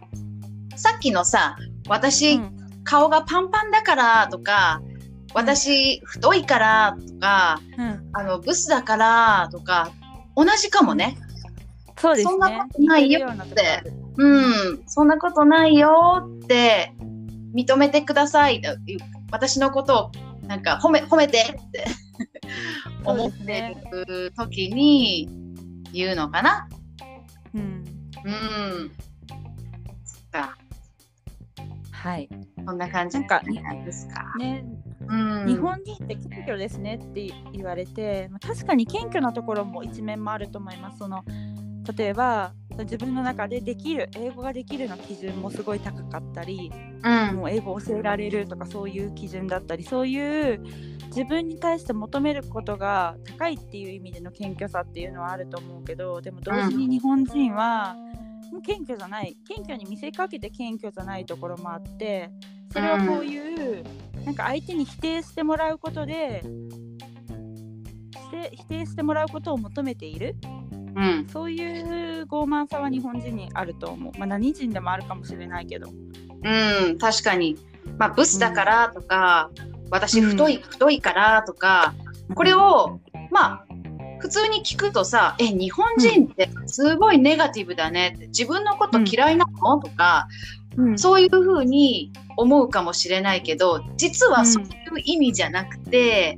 [0.78, 4.82] さっきのさ、私、うん顔がパンパンだからとか、
[5.34, 9.92] 私太いからとか、うんあのブスだからとか、
[10.36, 11.18] 同じかもね。
[11.98, 12.32] そうですね。
[12.32, 13.84] そんなことないよ似て
[14.18, 16.94] うん、そんなことないよって
[17.56, 18.62] 認めてください。
[19.32, 20.12] 私のことを
[20.48, 21.86] なんか褒め褒めてって
[23.06, 25.30] 思ってる時に
[25.94, 26.68] 言うのかな。
[27.56, 27.84] うん
[28.26, 28.92] うん。
[30.04, 30.58] そっか。
[31.92, 32.30] はい。
[32.66, 33.40] こんな感じな
[33.74, 34.34] んですか？
[34.38, 34.83] ね、うん。
[35.48, 41.00] 日本人って謙虚ですねって言われて、まあ確かに謙虚なところも一面もあると思います。
[41.00, 41.24] その
[41.98, 46.72] 例えば自分の中でできる英語ができるの基準もすごい高かったり、
[47.04, 47.36] うん。
[47.36, 50.64] もう英語を教えられるとかそういう基準だったりそういう
[51.08, 57.96] 自分に対して求めることが高いっていう意味での謙虚さっていうのはあると思うけどでも同時に日本人は、
[58.52, 62.32] もう謙虚じゃない謙虚に見せかけて謙虚じゃないところもあって
[62.74, 63.84] それはこういう、
[64.26, 66.44] なんか相手に否定してもらうことで
[68.14, 70.36] して否定してもらうことを求めている
[70.96, 71.28] うん。
[71.28, 76.98] そういう傲慢さは日本人にあると思う、まあ、何人でもあるかもしれないけどうん。
[76.98, 77.58] 確かに。
[77.98, 79.50] まあ、ブスだからとか、
[79.90, 81.94] 私太い、太いからとか、
[82.36, 83.66] これを、まあ、
[84.20, 90.28] 普通に聞くとさ、え、日本人ってすごいネガティブだねって、自分のこと嫌いなのとか、
[90.78, 90.98] うん。
[91.00, 94.70] そういうふうに思うかもしれないけど、実はそういう
[95.04, 96.38] 意味じゃなくて、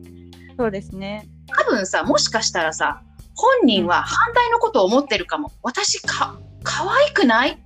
[0.58, 1.28] そうですね。
[1.48, 3.02] 多分さ、もしかしたらさ、
[3.36, 5.52] 本人は反対のことを思ってるかも。
[5.62, 7.58] 私か、可愛くない？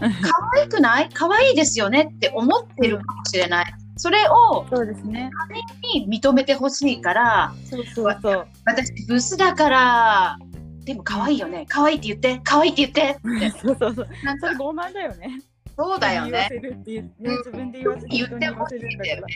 [0.00, 1.08] 可愛くない？
[1.12, 3.74] 可愛いですよねって思ってるかもしれない。
[3.96, 5.30] それをそうですね。
[5.94, 8.46] に認めてほしいから、そうそうそう。
[8.64, 10.38] 私ブスだから、
[10.84, 11.66] でも可愛いよね。
[11.68, 13.50] 可愛いって言って、可愛いって言って。
[13.60, 14.08] そうそうそう。
[14.24, 15.40] なんかそれ傲慢だよね
[15.78, 16.48] そうだよね。
[16.84, 19.34] 自分で言わせて言ってほしいんだよね。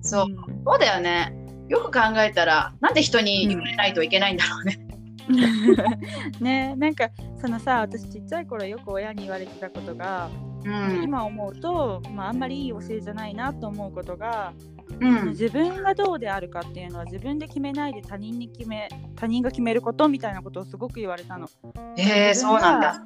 [0.00, 1.32] そう、んそうだよね。
[1.68, 4.80] よく考えたら、なんで人に言われないといけないんだろうね。
[6.40, 10.28] ねなんかそのさ私ちっちゃい頃よく親に言われてたことが、
[10.64, 11.02] うん。
[11.04, 14.52] 今思うと、まあ、あんまりいい教えじゃないなと思うことが、
[15.00, 15.28] うん。
[15.28, 21.48] 自分がどうであるかっていうのは自分で決めないで他人に決め他人が決めることみたいなことをすごく言われたの。
[21.96, 23.04] えー、そうなんだ。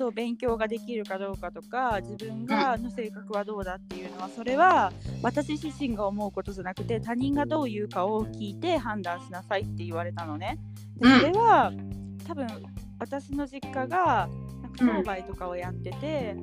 [0.00, 10.58] そう勉強ができるかどうかとか自分がの性格はどうだっていうのはそれは私自身が思うことじゃなくて他人がどう言うかを聞いて判断しなさいって言われたのね。
[10.98, 11.72] でうんそれは、
[12.26, 12.46] 多分
[12.98, 14.30] 私の実家が
[14.80, 16.36] 商売とかをやってて、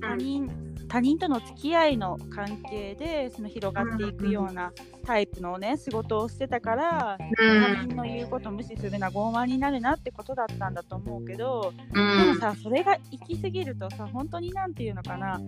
[0.00, 0.50] 他人
[0.88, 4.72] 他人との付き合いの関係でその広がっていくような
[5.04, 12.38] タイプのね仕事をしてたから、他人の言うこと無視するな傲慢になるなってことだったんだと思うけど、うでもん。
[12.38, 15.40] さそれが行き過ぎるとさ本当になんていうのかな。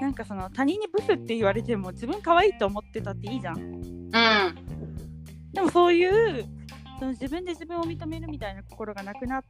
[0.00, 3.58] なんかその他人にブスって言われても自分可愛いと思ってたっていいじゃん。
[3.58, 4.10] うん。
[5.52, 6.44] でもそういう
[6.98, 9.44] その自分で自分を認めるみたいな心がなくなっ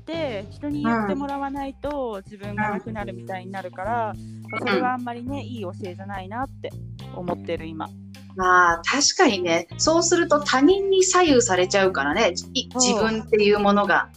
[0.00, 4.14] て人に言ってもらわないと自分がなくなるみたいになるから、
[4.58, 6.70] それはあんまりねいい教えじゃないなって
[7.14, 7.88] 思ってる今。
[8.36, 14.08] まあ確かにね、そうすると他人に左右されちゃうからね、自分っていうものが。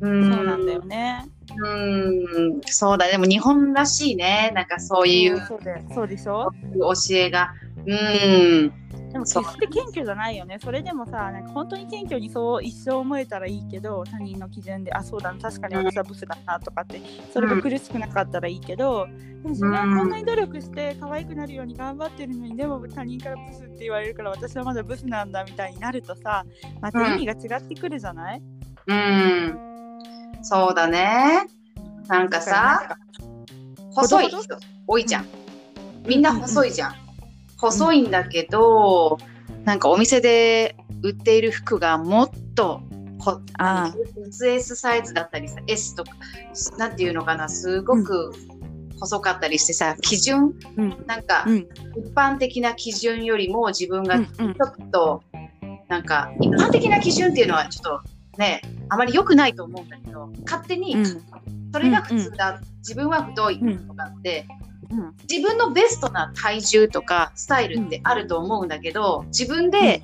[0.00, 0.34] うん。
[0.34, 1.26] そうなんだよね。
[1.56, 6.50] うん、そうだ、でも日本らしいね、なんかそういうそうでそうでしょ？
[6.74, 7.52] 教えが。
[7.86, 8.72] うん、
[9.14, 10.58] でも決して謙虚じゃないよね。
[10.60, 17.00] それでもさ、なんか本当に謙虚にそう一生思えたらいいけど、他人の基準で、あ、そうだな、確かに私はブスだなとかって、
[17.32, 19.12] それが苦しくなかったらいいけど、で
[19.44, 26.44] も自分はこんなに努力して可愛くなるように頑張ってるのに、でも他人からブスって言われるから私はまだブスなんだみたいになるとさ、
[26.80, 28.42] また意味が違ってくるじゃない、
[28.88, 29.58] うん。
[30.42, 31.46] そうだね。
[32.08, 32.98] なんかさ、
[33.92, 34.58] 細い人
[34.88, 35.26] 多いじゃん。
[36.04, 37.03] みんな細いじゃん。
[37.70, 39.18] 細いんだけど、
[39.64, 42.82] なんかお店で売っている服がもっと
[43.18, 43.94] こああ。
[44.42, 46.10] S サイズだったりさ S とか
[46.78, 48.32] なんていうのかなすごく
[49.00, 50.54] 細かったりしてさ基準？
[50.76, 51.04] うん。
[51.06, 51.58] なんかうん。
[51.58, 55.22] 一般的な基準よりも自分がうんちょっと
[55.88, 61.22] なんか一般的な基準っていうのはちょっとねあまり良くないと思うんだけど勝手にうん。
[61.72, 64.46] それが普通だ、自分は太いとかって、
[64.94, 70.02] うん自分のベストな体重とかスタイルってあると思うんだけど自分で、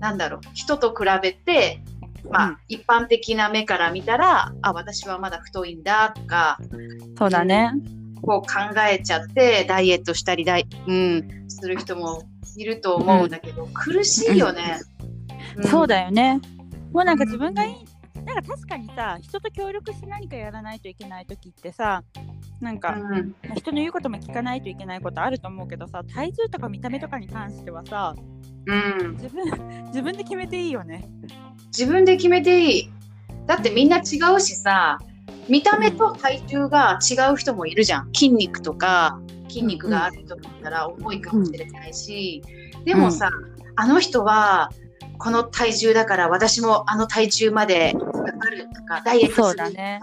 [0.00, 1.82] なんだろう人と比べて
[2.30, 6.58] まあ、うん一般的な目から見たらあ私はまだ太いんだとか
[7.16, 7.72] そうだね。
[8.22, 12.24] こう考えちゃってダイエットしたりダイ、うん、する人も
[12.56, 14.80] いると思うんだけど、苦しいよね。
[15.62, 15.96] そうだ。
[15.96, 16.40] だよね。
[16.92, 17.74] もうなんか自分がいい、
[18.24, 22.02] なんか確かにさ、人と協力して何かやらないといけない時ってさ、
[22.60, 28.14] なんか、うん、まあ人の言うことも聞かないといけないことあると思うけどさ、体重とか見た目とかに関してはさ、
[28.66, 29.44] うん、自分
[29.88, 31.04] 自分で決めていいよね。
[31.66, 32.90] 自分で決めていい。
[33.46, 34.98] だってみんな違うしさ
[35.48, 38.10] 見た目と体重が違う人もいるじゃん。
[38.12, 42.42] 筋肉とか筋肉がある人だったら重いかもしれないし、
[42.84, 43.30] でもさ、
[43.76, 44.70] あの人は
[45.18, 50.00] この体重だから私もあの体重までかかるとかダイエットするとか、だね。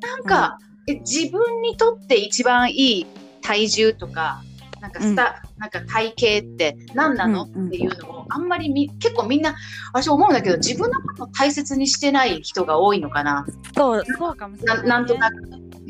[0.00, 3.06] なんか、え自分にとって一番いい
[3.42, 4.42] 体重とか
[4.80, 9.54] なんかスタ、なんか体型って何なの、うんうんっていうのをあんまりみ結構みんな
[9.92, 13.46] 私思うんだけど自分のことを大切にしてない人が多いのかな。
[13.74, 14.88] そう、そうかもしれな、なね。
[14.88, 15.36] なんとなく。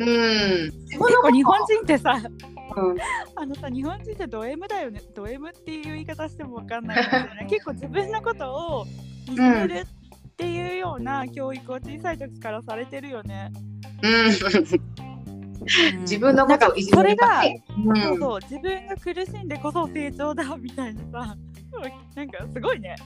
[0.01, 0.73] うん。
[0.89, 2.21] 結構日本人ってさ、
[2.77, 2.97] うん。
[3.37, 5.01] あのさ、日本人ってド M だよね。
[5.15, 7.47] ド M っていう言い方してもわかんないかもしれない。
[7.51, 8.85] 結構自分のことを
[9.29, 13.53] 見つめるっていうような教育を小さい時からされてるよね。
[14.03, 16.01] うん。
[16.01, 17.43] 自分のことをいじめるそれが、
[17.77, 18.03] うん。
[18.03, 21.37] そうそう自分が苦しんでこそ成長だみたいなさ。
[22.17, 22.97] なんかすごいね。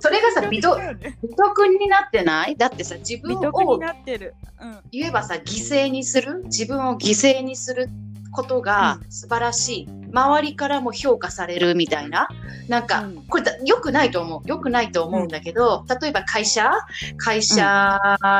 [0.00, 1.18] それがさ成長的だよね。
[1.22, 2.56] 美徳になってない？
[2.56, 4.34] だってさ自分美徳にをなってる。
[4.60, 4.78] うん。
[4.90, 5.42] 言えばさ犠
[5.84, 6.42] 牲にする？
[6.44, 7.88] 自分を犠牲にする？
[8.32, 12.28] ことが素晴らしい、周りからも評価されるみたいな。
[12.68, 13.22] なんか、うん。
[13.26, 14.40] これだ良くないと思う。
[14.46, 16.70] 良くないと思うんだけど、例えば会社？
[17.16, 17.98] 会社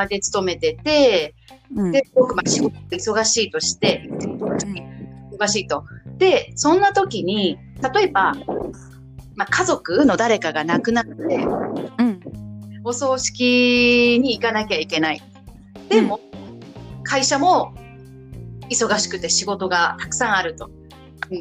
[0.09, 1.35] で勤めてて、
[1.75, 1.91] うん。
[1.91, 4.09] で僕まあ仕事が忙しいとして
[5.31, 5.85] 忙しいと。
[6.17, 7.57] でそんな時に
[7.93, 8.33] 例えば、
[9.35, 12.19] まあ、家族の誰かが亡くなってうん。
[12.83, 15.21] お葬式に行かなきゃいけない。
[15.87, 16.19] でも、
[17.03, 17.73] 会社も
[18.71, 20.69] 忙しくて仕事がたくさんあると。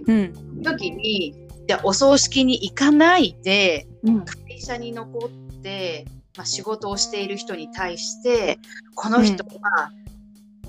[0.06, 0.62] うん。
[0.62, 1.34] 時に、
[1.66, 4.24] じゃあお葬式に行かないで、うん。
[4.24, 6.04] 会社に残って、
[6.36, 8.58] まあ、仕事をしている人に対して、
[8.94, 9.90] この人は、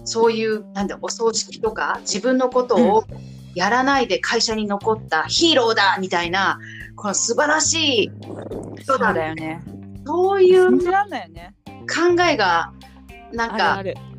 [0.05, 3.05] そういう、なんだ、お葬式とか、自分のことを
[3.55, 6.59] やらないで会社に残ったヒーローだみたいな、
[6.95, 8.11] この素晴らしい
[8.83, 9.61] そう人だだよね。
[10.05, 10.83] そういう考
[12.29, 12.73] えが、
[13.33, 14.10] なんか、あるある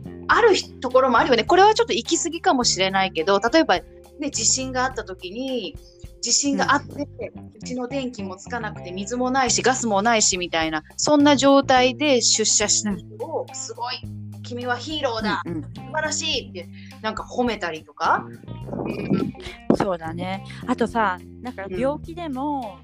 [0.81, 1.45] ところもあるよね。
[1.45, 3.81] これはちょっと行き過ぎかもしれないけど、例えば、
[4.21, 5.77] ね、地震があった時に、
[6.21, 7.09] 地震があって、
[7.55, 13.95] うちの電気もつかなくて、水もないし、ガスもないし、みたいな、そんな状態で出社した人を、すごい、
[14.43, 16.69] 君はヒーローだ、うんうん素晴らしいって、
[17.03, 18.25] なんか褒めたりとか。
[18.27, 19.33] うん
[19.77, 22.79] そうだねあとさなんか病気でも、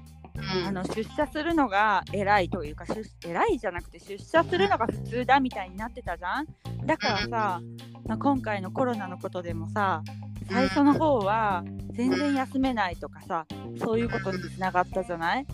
[0.67, 6.45] あの出社するのが偉いというか出偉いじゃなくて出社するのが普通だみたいになってたじゃん？
[6.85, 7.61] だからさ、
[8.07, 10.01] まあ、今回のコロナのことでもさ
[10.49, 13.45] 最初の方は全然休めないとかさ
[13.77, 15.45] そういうことにつながったじゃない？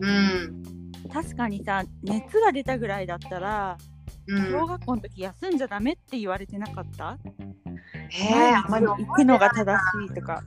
[0.00, 0.62] うん。
[1.12, 3.76] 確かにさ熱が出たぐらいだったら
[4.26, 4.50] うん。
[4.52, 7.18] 小学校の時休んじゃダメって言われてなかった？
[8.12, 10.42] へえ、あんまり行くのが正しいとか。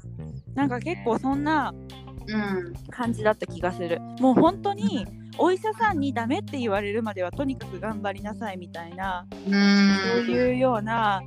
[0.54, 2.03] なんか結構そんなうん。
[2.90, 5.06] 感じだった気がするもう本当に
[5.38, 9.52] お医者さんにダメって言われるまではとにかく頑張りなさいみたいなうん。
[9.52, 11.24] そういうような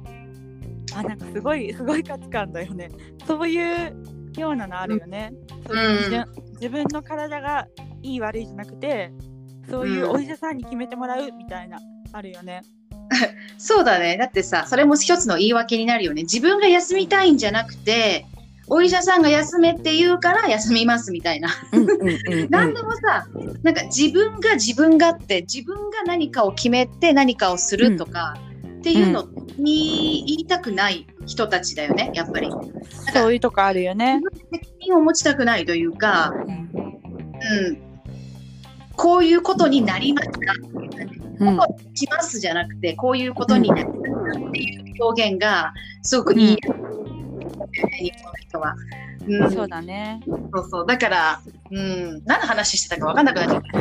[0.94, 2.88] あなんかすごいすごい価値観だよね
[3.26, 3.96] そういう
[4.38, 5.32] ようなのあるよね、
[5.66, 6.26] そういう
[6.60, 7.66] 自分の体が
[8.02, 9.10] いい悪いじゃなくて
[9.70, 11.78] そういうお医者さんに決めてもらうみたいな
[12.12, 12.60] あるよね
[13.58, 14.16] そうだね。
[14.16, 16.22] だってさ、それも一つの言い訳になるよね。
[16.22, 18.26] 自分が休みたいんじゃなくて、
[18.68, 21.50] お医者さんが休めって言うから休みますみたいな。
[21.72, 23.26] うんうんうんうん 何でもさ、
[23.62, 28.36] なんか自分が自分がって、自分が何かを決めて何かをするとか、
[28.78, 29.26] っていうの
[29.58, 32.48] に言いたくない人たちだよね、やっぱり。
[33.12, 34.20] そういうとこあるよね。
[34.52, 37.78] 責任を持ちたくないというか、うんうん。
[38.96, 40.54] こういうことになりました。
[41.38, 41.58] うん
[41.94, 46.58] しますじゃなくて、こういうことになりましたっていう表現がすごくいい、
[47.72, 48.74] 日本の人は。
[49.28, 50.20] うん、そうだね。
[50.26, 50.86] そうそう。
[50.86, 51.40] だから、
[51.70, 53.76] うん、何の話してたか分かんなくなっちゃった。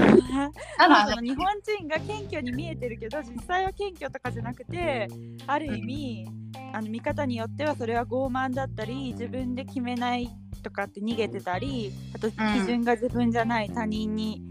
[0.79, 1.45] あその日本
[1.77, 5.07] 人が謙虚に見えてるけど実際は謙虚とかじゃなくて
[5.47, 6.27] ある意味
[6.73, 10.29] あの見方によってはそれは傲慢だったり自分で決めない
[10.61, 14.41] とかって逃げてたりあと基準が自分じゃない他人に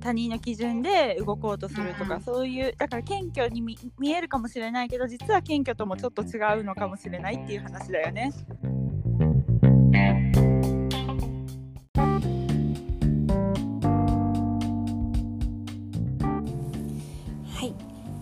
[0.00, 8.32] 他人の基準で動こうとするとか、うんそういうだから謙虚に見見えるかもしれないけど実は謙虚ともちょっと違うのかもしれないっていう話だよね。
[17.54, 17.74] はい、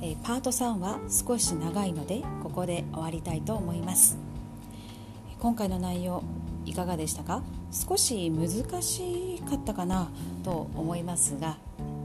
[0.03, 4.19] えーパート3は少し長いのでここで終わりたいと思います。
[5.39, 6.23] 今回の内容
[6.67, 7.43] いかがでしたか？
[7.71, 8.49] 少し難
[8.83, 10.11] しかったかな
[10.43, 11.59] と思いますが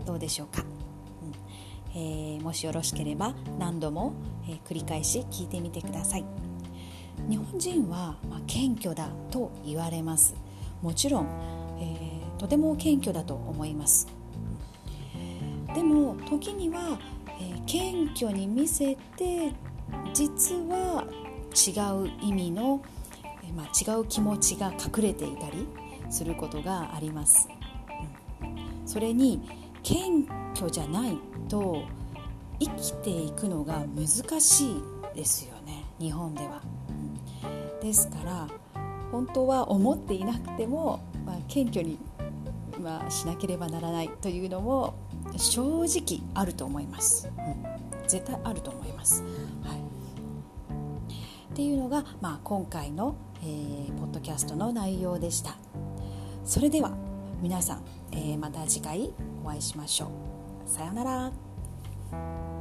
[0.06, 1.98] どうでしょうか、うん。
[2.00, 4.14] えーもしよろしければ何度も、
[4.48, 6.26] えー繰り返し聞いてみてください。
[7.30, 10.36] 日本人は、まあ、謙虚だと言われます。
[10.82, 11.28] もちろん、
[11.80, 14.08] えーとても謙虚だと思います。
[15.74, 17.00] でも時には、
[17.40, 19.54] えー謙虚に見せて
[20.14, 21.06] 実は
[21.56, 21.72] 違
[22.04, 22.82] う意味の、
[23.44, 25.68] えーまあ、違う気持ちが隠れていたり
[26.10, 27.48] することがあります、
[28.42, 28.88] うん。
[28.88, 29.42] それに
[29.84, 30.26] 謙
[30.56, 31.18] 虚じゃない
[31.50, 31.84] と
[32.60, 34.76] 生きていくのが難しい
[35.16, 36.62] ですよね日本では、
[37.82, 38.48] ですから
[39.12, 42.00] 本当は思っていなくても、まあ、謙虚に、
[42.82, 44.96] まあ、しなければならないというのも
[45.38, 49.22] 正直あると思います、うん、絶対あると思います、
[49.64, 49.78] はい、
[51.54, 55.56] っていうのが、まあ、今回の、えーポッドキャストの内容でした。
[56.46, 57.13] それでは。
[57.44, 57.84] 皆さん、
[58.14, 59.14] えーまた次回
[59.44, 60.10] お会いしましょう。
[60.66, 62.53] さようなら。